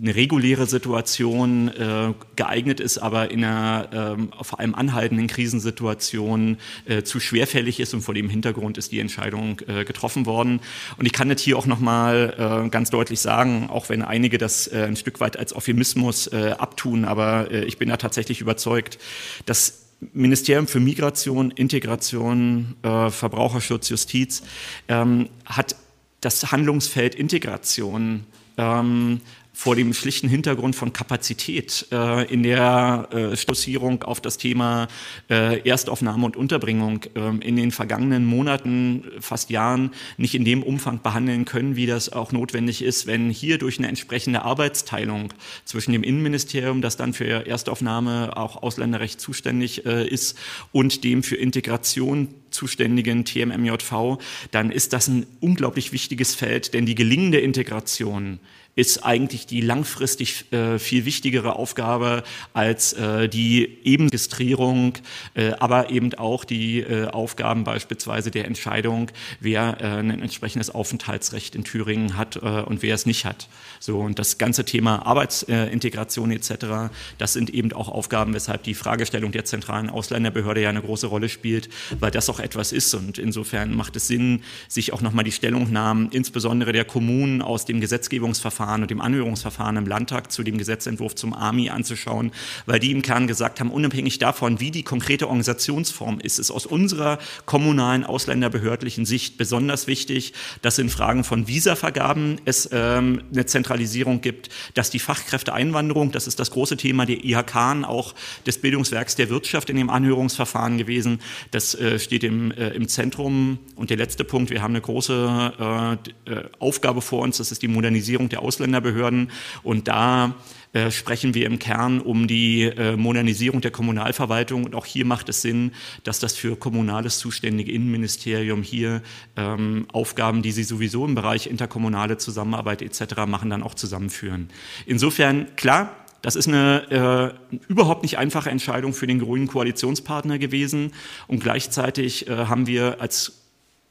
eine 0.00 0.14
reguläre 0.14 0.66
Situation 0.66 1.68
äh, 1.68 2.14
geeignet 2.36 2.78
ist, 2.78 2.98
aber 2.98 3.30
in 3.32 3.44
einer 3.44 3.88
ähm, 3.92 4.30
vor 4.42 4.60
allem 4.60 4.74
anhaltenden 4.74 5.26
Krisensituation 5.26 6.58
äh, 6.86 7.02
zu 7.02 7.18
schwerfällig 7.18 7.80
ist 7.80 7.94
und 7.94 8.02
vor 8.02 8.14
dem 8.14 8.28
Hintergrund 8.28 8.78
ist 8.78 8.92
die 8.92 9.00
Entscheidung 9.00 9.60
äh, 9.66 9.84
getroffen 9.84 10.24
worden. 10.24 10.60
Und 10.98 11.06
ich 11.06 11.12
kann 11.12 11.28
das 11.28 11.40
hier 11.42 11.58
auch 11.58 11.66
nochmal 11.66 12.64
äh, 12.66 12.68
ganz 12.68 12.90
deutlich 12.90 13.18
sagen, 13.18 13.68
auch 13.70 13.88
wenn 13.88 14.02
einige 14.02 14.38
das 14.38 14.68
äh, 14.68 14.84
ein 14.86 14.94
Stück 14.94 15.18
weit 15.18 15.36
als 15.36 15.54
Euphemismus 15.54 16.28
äh, 16.28 16.54
abtun, 16.56 17.04
aber 17.04 17.50
äh, 17.50 17.64
ich 17.64 17.78
bin 17.78 17.88
da 17.88 17.96
tatsächlich 17.96 18.40
überzeugt, 18.40 18.98
dass 19.46 19.87
Ministerium 20.00 20.66
für 20.66 20.80
Migration, 20.80 21.50
Integration, 21.50 22.76
äh, 22.82 23.10
Verbraucherschutz, 23.10 23.88
Justiz 23.88 24.42
ähm, 24.88 25.28
hat 25.44 25.76
das 26.20 26.52
Handlungsfeld 26.52 27.14
Integration 27.14 28.24
ähm, 28.56 29.20
vor 29.58 29.74
dem 29.74 29.92
schlichten 29.92 30.28
Hintergrund 30.28 30.76
von 30.76 30.92
Kapazität 30.92 31.88
äh, 31.90 32.32
in 32.32 32.44
der 32.44 33.08
äh, 33.10 33.36
Stoßierung 33.36 34.04
auf 34.04 34.20
das 34.20 34.38
Thema 34.38 34.86
äh, 35.28 35.68
Erstaufnahme 35.68 36.26
und 36.26 36.36
Unterbringung 36.36 37.00
äh, 37.16 37.44
in 37.44 37.56
den 37.56 37.72
vergangenen 37.72 38.24
Monaten, 38.24 39.02
fast 39.18 39.50
Jahren 39.50 39.90
nicht 40.16 40.36
in 40.36 40.44
dem 40.44 40.62
Umfang 40.62 41.02
behandeln 41.02 41.44
können, 41.44 41.74
wie 41.74 41.86
das 41.86 42.12
auch 42.12 42.30
notwendig 42.30 42.82
ist, 42.82 43.08
wenn 43.08 43.30
hier 43.30 43.58
durch 43.58 43.78
eine 43.78 43.88
entsprechende 43.88 44.42
Arbeitsteilung 44.42 45.34
zwischen 45.64 45.90
dem 45.90 46.04
Innenministerium, 46.04 46.80
das 46.80 46.96
dann 46.96 47.12
für 47.12 47.48
Erstaufnahme 47.48 48.36
auch 48.36 48.62
Ausländerrecht 48.62 49.20
zuständig 49.20 49.84
äh, 49.84 50.06
ist, 50.06 50.38
und 50.70 51.02
dem 51.02 51.24
für 51.24 51.34
Integration 51.34 52.28
zuständigen 52.50 53.24
TMMJV, 53.24 54.18
dann 54.52 54.70
ist 54.70 54.92
das 54.92 55.08
ein 55.08 55.26
unglaublich 55.40 55.92
wichtiges 55.92 56.36
Feld, 56.36 56.74
denn 56.74 56.86
die 56.86 56.94
gelingende 56.94 57.40
Integration 57.40 58.38
ist 58.78 59.04
eigentlich 59.04 59.44
die 59.44 59.60
langfristig 59.60 60.52
äh, 60.52 60.78
viel 60.78 61.04
wichtigere 61.04 61.56
Aufgabe 61.56 62.22
als 62.52 62.92
äh, 62.92 63.28
die 63.28 63.78
Ebenregistrierung, 63.82 64.94
äh, 65.34 65.50
aber 65.58 65.90
eben 65.90 66.14
auch 66.14 66.44
die 66.44 66.82
äh, 66.82 67.08
Aufgaben 67.08 67.64
beispielsweise 67.64 68.30
der 68.30 68.44
Entscheidung, 68.44 69.10
wer 69.40 69.78
äh, 69.80 69.98
ein 69.98 70.22
entsprechendes 70.22 70.70
Aufenthaltsrecht 70.70 71.56
in 71.56 71.64
Thüringen 71.64 72.16
hat 72.16 72.36
äh, 72.36 72.40
und 72.40 72.82
wer 72.82 72.94
es 72.94 73.04
nicht 73.04 73.24
hat. 73.24 73.48
So 73.80 73.98
und 73.98 74.20
das 74.20 74.38
ganze 74.38 74.64
Thema 74.64 75.04
Arbeitsintegration 75.04 76.30
etc. 76.30 76.92
Das 77.18 77.32
sind 77.32 77.50
eben 77.50 77.72
auch 77.72 77.88
Aufgaben, 77.88 78.32
weshalb 78.32 78.62
die 78.62 78.74
Fragestellung 78.74 79.32
der 79.32 79.44
zentralen 79.44 79.90
Ausländerbehörde 79.90 80.62
ja 80.62 80.68
eine 80.68 80.82
große 80.82 81.08
Rolle 81.08 81.28
spielt, 81.28 81.68
weil 81.98 82.12
das 82.12 82.30
auch 82.30 82.38
etwas 82.38 82.70
ist 82.70 82.94
und 82.94 83.18
insofern 83.18 83.74
macht 83.74 83.96
es 83.96 84.06
Sinn, 84.06 84.42
sich 84.68 84.92
auch 84.92 85.00
nochmal 85.00 85.24
die 85.24 85.32
Stellungnahmen 85.32 86.12
insbesondere 86.12 86.72
der 86.72 86.84
Kommunen 86.84 87.42
aus 87.42 87.64
dem 87.64 87.80
Gesetzgebungsverfahren 87.80 88.67
Verfahren 88.68 88.82
und 88.82 88.90
dem 88.90 89.00
Anhörungsverfahren 89.00 89.76
im 89.76 89.86
Landtag 89.86 90.30
zu 90.30 90.42
dem 90.42 90.58
Gesetzentwurf 90.58 91.14
zum 91.14 91.32
AMI 91.32 91.70
anzuschauen, 91.70 92.32
weil 92.66 92.78
die 92.78 92.92
im 92.92 93.00
Kern 93.00 93.26
gesagt 93.26 93.60
haben, 93.60 93.70
unabhängig 93.70 94.18
davon, 94.18 94.60
wie 94.60 94.70
die 94.70 94.82
konkrete 94.82 95.26
Organisationsform 95.26 96.20
ist, 96.20 96.38
ist 96.38 96.50
aus 96.50 96.66
unserer 96.66 97.18
kommunalen 97.46 98.04
ausländerbehördlichen 98.04 99.06
Sicht 99.06 99.38
besonders 99.38 99.86
wichtig, 99.86 100.34
dass 100.60 100.78
in 100.78 100.90
Fragen 100.90 101.24
von 101.24 101.48
Visavergaben 101.48 102.42
es 102.44 102.68
ähm, 102.70 103.22
eine 103.32 103.46
Zentralisierung 103.46 104.20
gibt, 104.20 104.50
dass 104.74 104.90
die 104.90 104.98
Fachkräfteeinwanderung, 104.98 106.12
das 106.12 106.26
ist 106.26 106.38
das 106.38 106.50
große 106.50 106.76
Thema 106.76 107.06
der 107.06 107.24
IHK, 107.24 107.56
auch 107.84 108.14
des 108.46 108.58
Bildungswerks 108.58 109.16
der 109.16 109.30
Wirtschaft 109.30 109.70
in 109.70 109.76
dem 109.76 109.88
Anhörungsverfahren 109.88 110.76
gewesen, 110.76 111.20
das 111.52 111.74
äh, 111.74 111.98
steht 111.98 112.22
im, 112.22 112.50
äh, 112.52 112.68
im 112.70 112.86
Zentrum. 112.86 113.60
Und 113.76 113.88
der 113.88 113.96
letzte 113.96 114.24
Punkt, 114.24 114.50
wir 114.50 114.60
haben 114.60 114.72
eine 114.72 114.82
große 114.82 115.98
äh, 116.26 116.30
äh 116.30 116.44
Aufgabe 116.58 117.00
vor 117.00 117.22
uns, 117.22 117.38
das 117.38 117.52
ist 117.52 117.62
die 117.62 117.68
Modernisierung 117.68 118.28
der 118.28 118.42
Ausländerbehörden. 118.42 118.57
Ausländerbehörden. 118.58 119.30
Und 119.62 119.88
da 119.88 120.34
äh, 120.72 120.90
sprechen 120.90 121.34
wir 121.34 121.46
im 121.46 121.58
Kern 121.58 122.00
um 122.00 122.26
die 122.26 122.64
äh, 122.64 122.96
Modernisierung 122.96 123.60
der 123.60 123.70
Kommunalverwaltung. 123.70 124.64
Und 124.64 124.74
auch 124.74 124.84
hier 124.84 125.06
macht 125.06 125.28
es 125.28 125.42
Sinn, 125.42 125.72
dass 126.04 126.18
das 126.18 126.36
für 126.36 126.56
kommunales 126.56 127.18
zuständige 127.18 127.72
Innenministerium 127.72 128.62
hier 128.62 129.02
ähm, 129.36 129.86
Aufgaben, 129.92 130.42
die 130.42 130.52
sie 130.52 130.64
sowieso 130.64 131.04
im 131.06 131.14
Bereich 131.14 131.46
interkommunale 131.46 132.18
Zusammenarbeit 132.18 132.82
etc. 132.82 133.26
machen, 133.26 133.50
dann 133.50 133.62
auch 133.62 133.74
zusammenführen. 133.74 134.48
Insofern, 134.86 135.46
klar, 135.56 135.94
das 136.20 136.34
ist 136.34 136.48
eine 136.48 137.36
äh, 137.48 137.58
überhaupt 137.68 138.02
nicht 138.02 138.18
einfache 138.18 138.50
Entscheidung 138.50 138.92
für 138.92 139.06
den 139.06 139.20
grünen 139.20 139.46
Koalitionspartner 139.46 140.38
gewesen. 140.38 140.92
Und 141.28 141.40
gleichzeitig 141.40 142.26
äh, 142.26 142.46
haben 142.46 142.66
wir 142.66 143.00
als 143.00 143.47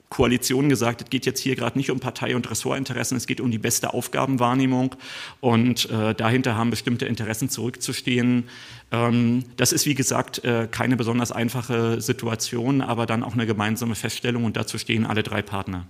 Koalition 0.10 0.70
gesagt, 0.70 1.02
es 1.02 1.10
geht 1.10 1.26
jetzt 1.26 1.40
hier 1.40 1.56
gerade 1.56 1.78
nicht 1.78 1.92
um 1.92 2.00
Partei- 2.00 2.36
und 2.36 2.50
Ressortinteressen, 2.50 3.18
es 3.18 3.28
geht 3.28 3.42
um 3.42 3.52
die 3.52 3.58
beste 3.58 3.94
Aufgabenwahrnehmung 3.94 4.96
und 5.42 5.90
äh, 5.90 6.16
dahinter 6.16 6.56
haben 6.56 6.70
bestimmte 6.70 7.06
Interessen 7.06 7.50
zurückzustehen. 7.50 8.46
Ähm, 8.92 9.44
das 9.58 9.74
ist, 9.74 9.86
wie 9.86 9.96
gesagt, 9.96 10.44
äh, 10.46 10.68
keine 10.72 10.96
besonders 10.96 11.32
einfache 11.32 12.00
Situation, 12.00 12.82
aber 12.82 13.06
dann 13.06 13.24
auch 13.24 13.34
eine 13.34 13.46
gemeinsame 13.46 13.96
Feststellung 13.96 14.46
und 14.46 14.56
dazu 14.56 14.78
stehen 14.78 15.06
alle 15.06 15.24
drei 15.24 15.42
Partner. 15.42 15.86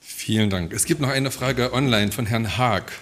Vielen 0.00 0.50
Dank. 0.50 0.72
Es 0.72 0.84
gibt 0.84 1.00
noch 1.00 1.08
eine 1.08 1.32
Frage 1.32 1.72
online 1.72 2.12
von 2.12 2.26
Herrn 2.26 2.56
Haag. 2.56 2.92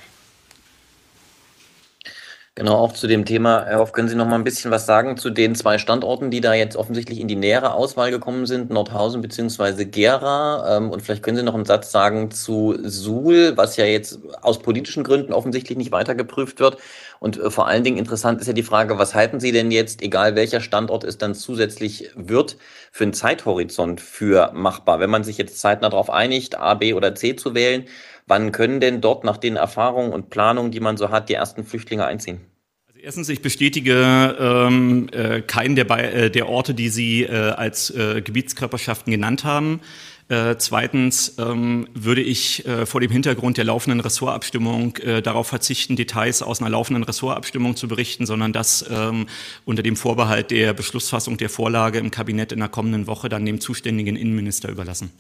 Genau, 2.57 2.77
auch 2.77 2.93
zu 2.93 3.09
dem 3.09 3.25
Thema, 3.25 3.65
Herr 3.65 3.81
Hoff, 3.81 3.91
können 3.91 4.09
Sie 4.09 4.15
noch 4.15 4.29
mal 4.29 4.37
ein 4.37 4.45
bisschen 4.45 4.71
was 4.71 4.87
sagen 4.87 5.17
zu 5.17 5.31
den 5.31 5.57
zwei 5.57 5.77
Standorten, 5.77 6.31
die 6.31 6.41
da 6.41 6.55
jetzt 6.55 6.77
offensichtlich 6.77 7.19
in 7.19 7.27
die 7.27 7.35
nähere 7.35 7.75
Auswahl 7.75 8.13
gekommen 8.13 8.47
sind, 8.47 8.71
Nordhausen 8.71 9.21
bzw. 9.23 9.85
Gera? 9.87 10.77
Ähm, 10.77 10.91
und 10.91 11.03
vielleicht 11.03 11.25
können 11.25 11.37
Sie 11.37 11.43
noch 11.43 11.57
einen 11.57 11.65
Satz 11.65 11.91
sagen 11.91 12.31
zu 12.31 12.77
Suhl, 12.85 13.57
was 13.57 13.77
ja 13.77 13.87
jetzt 13.87 14.21
aus 14.41 14.61
politischen 14.61 15.03
Gründen 15.03 15.33
offensichtlich 15.33 15.77
nicht 15.77 15.91
weiter 15.91 16.15
geprüft 16.15 16.61
wird. 16.61 16.79
Und 17.25 17.39
äh, 17.39 17.51
vor 17.51 17.67
allen 17.67 17.85
Dingen 17.85 17.97
interessant 17.97 18.41
ist 18.41 18.47
ja 18.47 18.53
die 18.53 18.63
Frage, 18.63 18.99
was 18.99 19.15
halten 19.15 19.41
Sie 19.41 19.51
denn 19.51 19.71
jetzt, 19.71 20.03
egal 20.03 20.37
welcher 20.37 20.61
Standort 20.61 21.05
es 21.05 21.17
dann 21.17 21.35
zusätzlich 21.35 22.11
wird, 22.15 22.59
für 22.93 23.05
einen 23.05 23.15
Zeithorizont 23.15 24.01
für 24.01 24.53
machbar? 24.53 25.01
Wenn 25.01 25.11
man 25.11 25.25
sich 25.25 25.39
jetzt 25.39 25.59
zeitnah 25.59 25.89
darauf 25.89 26.11
einigt, 26.11 26.59
A, 26.59 26.75
B 26.75 26.93
oder 26.93 27.15
C 27.15 27.35
zu 27.35 27.55
wählen, 27.55 27.87
Wann 28.27 28.53
können 28.53 28.81
denn 28.81 29.01
dort 29.01 29.25
nach 29.25 29.37
den 29.37 29.57
Erfahrungen 29.57 30.13
und 30.13 30.31
Planungen, 30.31 30.71
die 30.71 30.81
man 30.81 30.97
so 30.97 31.11
hat, 31.11 31.29
die 31.29 31.35
ersten 31.35 31.65
Flüchtlinge 31.65 32.07
einziehen? 32.07 32.41
Also 32.87 33.01
erstens, 33.01 33.29
ich 33.29 33.43
bestätige 33.43 34.37
ähm, 34.39 35.09
äh, 35.13 35.43
keinen 35.43 35.77
der, 35.77 35.91
äh, 35.91 36.31
der 36.31 36.49
Orte, 36.49 36.73
die 36.73 36.89
Sie 36.89 37.25
äh, 37.25 37.51
als 37.51 37.91
äh, 37.91 38.23
Gebietskörperschaften 38.23 39.11
genannt 39.11 39.45
haben. 39.45 39.81
Äh, 40.29 40.57
zweitens 40.57 41.37
ähm, 41.39 41.87
würde 41.93 42.23
ich 42.23 42.67
äh, 42.67 42.87
vor 42.87 43.01
dem 43.03 43.11
Hintergrund 43.11 43.59
der 43.59 43.65
laufenden 43.65 44.01
Ressortabstimmung 44.01 44.97
äh, 44.97 45.21
darauf 45.21 45.49
verzichten, 45.49 45.97
Details 45.97 46.43
aus 46.43 46.63
einer 46.63 46.71
laufenden 46.71 47.03
Ressortabstimmung 47.03 47.77
zu 47.77 47.89
berichten, 47.89 48.25
sondern 48.25 48.55
das 48.55 48.87
ähm, 48.91 49.27
unter 49.67 49.83
dem 49.83 49.97
Vorbehalt 49.97 50.51
der 50.51 50.73
Beschlussfassung 50.73 51.37
der 51.37 51.51
Vorlage 51.51 51.99
im 51.99 52.11
Kabinett 52.11 52.53
in 52.53 52.61
der 52.61 52.71
kommenden 52.71 53.07
Woche 53.07 53.29
dann 53.29 53.45
dem 53.45 53.61
zuständigen 53.61 54.17
Innenminister 54.17 54.71
überlassen. 54.71 55.11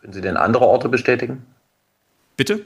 Können 0.00 0.12
Sie 0.12 0.20
denn 0.20 0.36
andere 0.36 0.66
Orte 0.66 0.88
bestätigen? 0.88 1.44
Bitte? 2.36 2.64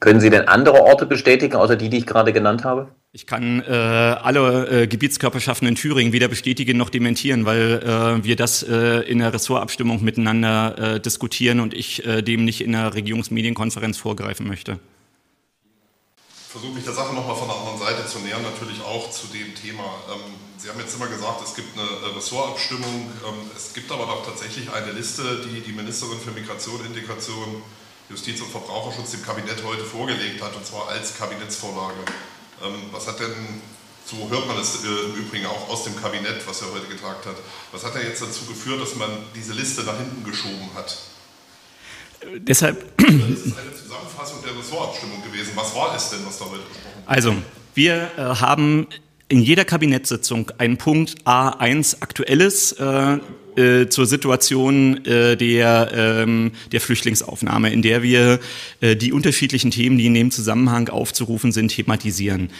Können 0.00 0.20
Sie 0.20 0.28
denn 0.28 0.46
andere 0.46 0.82
Orte 0.82 1.06
bestätigen, 1.06 1.56
außer 1.56 1.76
die, 1.76 1.88
die 1.88 1.96
ich 1.96 2.06
gerade 2.06 2.34
genannt 2.34 2.64
habe? 2.64 2.88
Ich 3.12 3.26
kann 3.26 3.62
äh, 3.62 3.70
alle 3.70 4.82
äh, 4.82 4.86
Gebietskörperschaften 4.86 5.66
in 5.66 5.74
Thüringen 5.74 6.12
weder 6.12 6.28
bestätigen 6.28 6.76
noch 6.76 6.90
dementieren, 6.90 7.46
weil 7.46 7.82
äh, 7.82 8.24
wir 8.24 8.36
das 8.36 8.62
äh, 8.62 9.00
in 9.08 9.20
der 9.20 9.32
Ressortabstimmung 9.32 10.04
miteinander 10.04 10.96
äh, 10.96 11.00
diskutieren 11.00 11.60
und 11.60 11.72
ich 11.72 12.04
äh, 12.04 12.20
dem 12.20 12.44
nicht 12.44 12.60
in 12.60 12.72
der 12.72 12.92
Regierungsmedienkonferenz 12.92 13.96
vorgreifen 13.96 14.46
möchte. 14.46 14.78
Versuche 16.50 16.72
mich 16.72 16.84
der 16.84 16.92
Sache 16.92 17.14
nochmal 17.14 17.36
von 17.36 17.48
der 17.48 17.56
anderen 17.56 17.78
Seite 17.78 18.06
zu 18.06 18.18
nähern, 18.18 18.42
natürlich 18.42 18.82
auch 18.82 19.10
zu 19.10 19.28
dem 19.28 19.54
Thema. 19.54 19.84
Ähm, 20.12 20.34
Sie 20.58 20.68
haben 20.68 20.80
jetzt 20.80 20.96
immer 20.96 21.06
gesagt, 21.06 21.40
es 21.44 21.54
gibt 21.54 21.78
eine 21.78 22.16
Ressortabstimmung. 22.16 23.12
Ähm, 23.24 23.50
es 23.54 23.72
gibt 23.72 23.92
aber 23.92 24.06
doch 24.06 24.26
tatsächlich 24.26 24.70
eine 24.72 24.92
Liste, 24.92 25.22
die 25.46 25.60
die 25.60 25.72
Ministerin 25.72 26.18
für 26.18 26.32
Migration, 26.32 26.80
Integration 26.84 27.62
Justiz- 28.08 28.40
und 28.40 28.50
Verbraucherschutz 28.50 29.12
dem 29.12 29.22
Kabinett 29.22 29.62
heute 29.64 29.84
vorgelegt 29.84 30.42
hat, 30.42 30.54
und 30.56 30.64
zwar 30.64 30.88
als 30.88 31.16
Kabinettsvorlage. 31.16 31.98
Ähm, 32.62 32.74
was 32.92 33.06
hat 33.06 33.20
denn 33.20 33.34
So 34.06 34.30
hört 34.30 34.46
man 34.46 34.56
es 34.58 34.84
äh, 34.84 34.86
im 34.86 35.16
Übrigen 35.16 35.46
auch 35.46 35.68
aus 35.68 35.84
dem 35.84 35.96
Kabinett, 35.96 36.46
was 36.46 36.62
er 36.62 36.72
heute 36.72 36.86
getagt 36.86 37.26
hat. 37.26 37.36
Was 37.72 37.84
hat 37.84 37.96
er 37.96 38.04
jetzt 38.04 38.22
dazu 38.22 38.44
geführt, 38.46 38.80
dass 38.80 38.94
man 38.94 39.10
diese 39.34 39.52
Liste 39.52 39.82
nach 39.82 39.96
hinten 39.98 40.22
geschoben 40.24 40.70
hat? 40.74 40.96
Deshalb. 42.38 42.96
Das 42.96 43.10
ist 43.10 43.58
eine 43.58 43.74
Zusammenfassung 43.74 44.42
der 44.44 44.56
Ressortabstimmung 44.56 45.22
gewesen. 45.22 45.52
Was 45.54 45.74
war 45.74 45.94
es 45.94 46.10
denn, 46.10 46.24
was 46.24 46.38
da 46.38 46.46
heute 46.46 46.62
besprochen 46.62 46.94
wurde? 46.94 47.08
Also, 47.08 47.34
wir 47.74 48.10
äh, 48.16 48.22
haben 48.22 48.86
in 49.28 49.42
jeder 49.42 49.64
Kabinettssitzung 49.64 50.52
einen 50.58 50.76
Punkt 50.76 51.16
A1 51.24 52.00
Aktuelles 52.00 52.72
äh, 52.72 53.18
äh, 53.56 53.88
zur 53.88 54.06
Situation 54.06 55.04
äh, 55.04 55.36
der, 55.36 55.90
ähm, 55.94 56.52
der 56.72 56.80
Flüchtlingsaufnahme, 56.80 57.72
in 57.72 57.82
der 57.82 58.02
wir 58.02 58.38
äh, 58.80 58.96
die 58.96 59.12
unterschiedlichen 59.12 59.70
Themen, 59.70 59.98
die 59.98 60.06
in 60.06 60.14
dem 60.14 60.30
Zusammenhang 60.30 60.88
aufzurufen 60.88 61.52
sind, 61.52 61.68
thematisieren. 61.68 62.50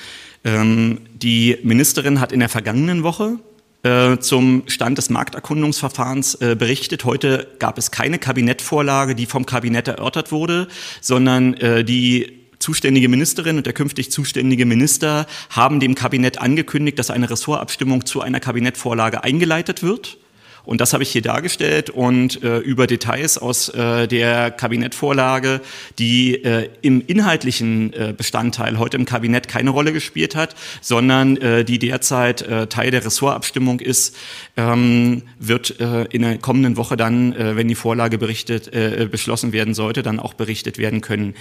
Ähm, 0.44 1.00
die 1.14 1.58
Ministerin 1.62 2.20
hat 2.20 2.32
in 2.32 2.40
der 2.40 2.48
vergangenen 2.48 3.02
Woche 3.02 3.38
äh, 3.82 4.18
zum 4.18 4.64
Stand 4.66 4.98
des 4.98 5.10
Markterkundungsverfahrens 5.10 6.36
äh, 6.36 6.56
berichtet. 6.58 7.04
Heute 7.04 7.46
gab 7.58 7.78
es 7.78 7.90
keine 7.90 8.18
Kabinettvorlage, 8.18 9.14
die 9.14 9.26
vom 9.26 9.46
Kabinett 9.46 9.86
erörtert 9.86 10.32
wurde, 10.32 10.66
sondern 11.00 11.54
äh, 11.54 11.84
die 11.84 12.45
zuständige 12.66 13.08
Ministerin 13.08 13.58
und 13.58 13.66
der 13.66 13.74
künftig 13.74 14.10
zuständige 14.10 14.66
Minister 14.66 15.26
haben 15.50 15.78
dem 15.78 15.94
Kabinett 15.94 16.40
angekündigt, 16.40 16.98
dass 16.98 17.10
eine 17.10 17.30
Ressortabstimmung 17.30 18.06
zu 18.06 18.22
einer 18.22 18.40
Kabinettvorlage 18.40 19.22
eingeleitet 19.22 19.84
wird. 19.84 20.18
Und 20.66 20.80
das 20.80 20.92
habe 20.92 21.04
ich 21.04 21.10
hier 21.10 21.22
dargestellt 21.22 21.90
und 21.90 22.42
äh, 22.42 22.58
über 22.58 22.86
Details 22.86 23.38
aus 23.38 23.68
äh, 23.68 24.08
der 24.08 24.50
Kabinettvorlage, 24.50 25.60
die 25.98 26.44
äh, 26.44 26.68
im 26.82 27.02
inhaltlichen 27.06 27.92
äh, 27.92 28.12
Bestandteil 28.16 28.78
heute 28.78 28.96
im 28.96 29.04
Kabinett 29.04 29.46
keine 29.46 29.70
Rolle 29.70 29.92
gespielt 29.92 30.34
hat, 30.34 30.56
sondern 30.80 31.36
äh, 31.36 31.64
die 31.64 31.78
derzeit 31.78 32.42
äh, 32.42 32.66
Teil 32.66 32.90
der 32.90 33.04
Ressortabstimmung 33.04 33.78
ist, 33.78 34.16
ähm, 34.56 35.22
wird 35.38 35.78
äh, 35.80 36.04
in 36.10 36.22
der 36.22 36.38
kommenden 36.38 36.76
Woche 36.76 36.96
dann, 36.96 37.32
äh, 37.32 37.54
wenn 37.54 37.68
die 37.68 37.76
Vorlage 37.76 38.18
berichtet, 38.18 38.72
äh, 38.74 39.06
beschlossen 39.08 39.52
werden 39.52 39.72
sollte, 39.72 40.02
dann 40.02 40.18
auch 40.18 40.34
berichtet 40.34 40.78
werden 40.78 41.00
können. 41.00 41.34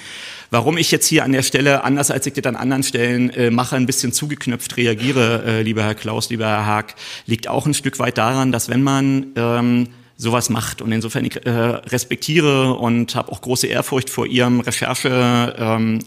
Warum 0.52 0.78
ich 0.78 0.92
jetzt 0.92 1.08
hier 1.08 1.24
an 1.24 1.32
der 1.32 1.42
Stelle, 1.42 1.84
anders 1.84 2.12
als 2.12 2.28
ich 2.28 2.34
das 2.34 2.46
an 2.46 2.56
anderen 2.56 2.84
Stellen 2.84 3.32
äh, 3.32 3.50
mache, 3.50 3.76
ein 3.76 3.88
bisschen 3.88 4.14
zugeknöpft 4.14 4.78
reagiere, 4.78 5.44
äh, 5.46 5.62
lieber 5.64 5.84
Herr 5.84 5.96
Klaus, 5.96 6.30
lieber 6.30 6.46
Herr 6.46 6.66
Haag, 6.68 6.96
liegt 7.26 7.48
auch 7.48 7.66
ein 7.66 7.74
Stück 7.74 7.98
weit 7.98 8.20
daran, 8.20 8.52
dass 8.52 8.70
wenn 8.70 8.84
man 8.84 9.15
ähm, 9.36 9.88
sowas 10.18 10.50
macht. 10.50 10.82
Und 10.82 10.92
insofern 10.92 11.26
ich 11.26 11.46
äh, 11.46 11.50
respektiere 11.50 12.74
und 12.74 13.16
habe 13.16 13.32
auch 13.32 13.42
große 13.42 13.68
Ehrfurcht 13.68 14.10
vor 14.10 14.26
ihrem 14.26 14.62
Rechercheeifer. 14.62 15.56
Ähm, 15.78 16.00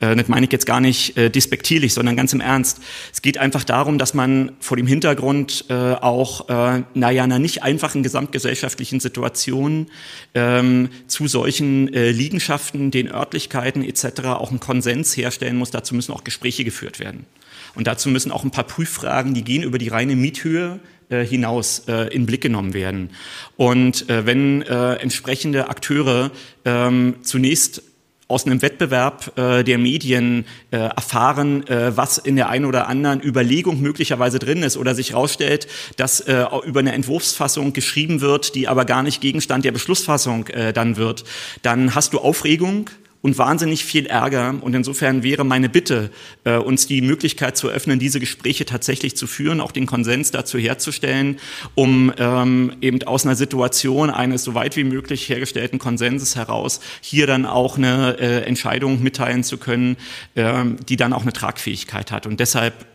äh, 0.00 0.16
das 0.16 0.28
meine 0.28 0.46
ich 0.46 0.52
jetzt 0.52 0.66
gar 0.66 0.80
nicht 0.80 1.16
äh, 1.16 1.28
despektierlich, 1.28 1.94
sondern 1.94 2.16
ganz 2.16 2.32
im 2.32 2.40
Ernst. 2.40 2.80
Es 3.12 3.20
geht 3.20 3.38
einfach 3.38 3.64
darum, 3.64 3.98
dass 3.98 4.14
man 4.14 4.52
vor 4.60 4.76
dem 4.76 4.86
Hintergrund 4.86 5.64
äh, 5.68 5.74
auch, 5.74 6.48
äh, 6.48 6.82
naja, 6.94 7.24
einer 7.24 7.40
nicht 7.40 7.62
einfachen 7.64 8.02
gesamtgesellschaftlichen 8.02 9.00
Situation 9.00 9.88
ähm, 10.34 10.88
zu 11.08 11.26
solchen 11.26 11.92
äh, 11.92 12.10
Liegenschaften, 12.10 12.92
den 12.92 13.10
Örtlichkeiten 13.10 13.82
etc. 13.82 14.26
auch 14.26 14.50
einen 14.50 14.60
Konsens 14.60 15.16
herstellen 15.16 15.56
muss. 15.56 15.72
Dazu 15.72 15.94
müssen 15.94 16.12
auch 16.12 16.22
Gespräche 16.22 16.64
geführt 16.64 17.00
werden. 17.00 17.26
Und 17.74 17.86
dazu 17.86 18.08
müssen 18.08 18.30
auch 18.30 18.44
ein 18.44 18.50
paar 18.50 18.64
Prüffragen, 18.64 19.34
die 19.34 19.42
gehen 19.42 19.62
über 19.62 19.78
die 19.78 19.88
reine 19.88 20.16
Miethöhe 20.16 20.80
äh, 21.08 21.24
hinaus 21.24 21.84
äh, 21.88 22.14
in 22.14 22.26
Blick 22.26 22.40
genommen 22.40 22.74
werden. 22.74 23.10
Und 23.56 24.08
äh, 24.08 24.26
wenn 24.26 24.62
äh, 24.62 24.94
entsprechende 24.94 25.68
Akteure 25.68 26.30
ähm, 26.64 27.16
zunächst 27.22 27.82
aus 28.28 28.44
einem 28.44 28.60
Wettbewerb 28.60 29.38
äh, 29.38 29.64
der 29.64 29.78
Medien 29.78 30.44
äh, 30.70 30.76
erfahren, 30.76 31.66
äh, 31.66 31.96
was 31.96 32.18
in 32.18 32.36
der 32.36 32.50
einen 32.50 32.66
oder 32.66 32.86
anderen 32.86 33.22
Überlegung 33.22 33.80
möglicherweise 33.80 34.38
drin 34.38 34.62
ist 34.62 34.76
oder 34.76 34.94
sich 34.94 35.12
herausstellt, 35.12 35.66
dass 35.96 36.20
äh, 36.20 36.44
über 36.66 36.80
eine 36.80 36.92
Entwurfsfassung 36.92 37.72
geschrieben 37.72 38.20
wird, 38.20 38.54
die 38.54 38.68
aber 38.68 38.84
gar 38.84 39.02
nicht 39.02 39.22
Gegenstand 39.22 39.64
der 39.64 39.72
Beschlussfassung 39.72 40.48
äh, 40.48 40.74
dann 40.74 40.96
wird, 40.98 41.24
dann 41.62 41.94
hast 41.94 42.12
du 42.12 42.18
Aufregung, 42.18 42.90
und 43.20 43.36
wahnsinnig 43.38 43.84
viel 43.84 44.06
Ärger. 44.06 44.54
Und 44.60 44.74
insofern 44.74 45.22
wäre 45.22 45.44
meine 45.44 45.68
Bitte, 45.68 46.10
äh, 46.44 46.56
uns 46.56 46.86
die 46.86 47.00
Möglichkeit 47.00 47.56
zu 47.56 47.68
eröffnen, 47.68 47.98
diese 47.98 48.20
Gespräche 48.20 48.64
tatsächlich 48.64 49.16
zu 49.16 49.26
führen, 49.26 49.60
auch 49.60 49.72
den 49.72 49.86
Konsens 49.86 50.30
dazu 50.30 50.58
herzustellen, 50.58 51.38
um 51.74 52.12
ähm, 52.18 52.72
eben 52.80 53.02
aus 53.02 53.24
einer 53.24 53.36
Situation 53.36 54.10
eines 54.10 54.44
so 54.44 54.54
weit 54.54 54.76
wie 54.76 54.84
möglich 54.84 55.28
hergestellten 55.28 55.78
Konsenses 55.78 56.36
heraus 56.36 56.80
hier 57.00 57.26
dann 57.26 57.44
auch 57.46 57.76
eine 57.76 58.18
äh, 58.18 58.42
Entscheidung 58.44 59.02
mitteilen 59.02 59.42
zu 59.42 59.58
können, 59.58 59.96
äh, 60.34 60.64
die 60.88 60.96
dann 60.96 61.12
auch 61.12 61.22
eine 61.22 61.32
Tragfähigkeit 61.32 62.12
hat. 62.12 62.26
Und 62.26 62.40
deshalb 62.40 62.86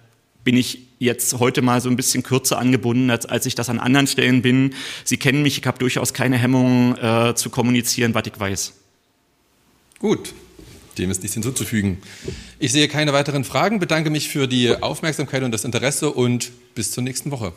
bin 0.43 0.57
ich 0.57 0.87
jetzt 0.99 1.39
heute 1.39 1.61
mal 1.61 1.81
so 1.81 1.89
ein 1.89 1.95
bisschen 1.95 2.23
kürzer 2.23 2.59
angebunden, 2.59 3.09
als, 3.09 3.25
als 3.25 3.45
ich 3.45 3.55
das 3.55 3.69
an 3.69 3.79
anderen 3.79 4.07
Stellen 4.07 4.41
bin. 4.41 4.73
Sie 5.03 5.17
kennen 5.17 5.41
mich, 5.41 5.57
ich 5.57 5.65
habe 5.65 5.79
durchaus 5.79 6.13
keine 6.13 6.37
Hemmungen 6.37 6.97
äh, 6.97 7.35
zu 7.35 7.49
kommunizieren, 7.49 8.13
was 8.13 8.23
ich 8.25 8.39
weiß. 8.39 8.82
Gut, 10.03 10.33
dem 10.97 11.11
ist 11.11 11.21
nichts 11.21 11.33
hinzuzufügen. 11.33 11.99
Ich 12.59 12.73
sehe 12.73 12.89
keine 12.89 13.13
weiteren 13.13 13.45
Fragen, 13.45 13.79
bedanke 13.79 14.09
mich 14.09 14.27
für 14.27 14.49
die 14.49 14.75
Aufmerksamkeit 14.75 15.43
und 15.43 15.53
das 15.53 15.63
Interesse 15.63 16.09
und 16.09 16.51
bis 16.75 16.91
zur 16.91 17.03
nächsten 17.03 17.31
Woche. 17.31 17.53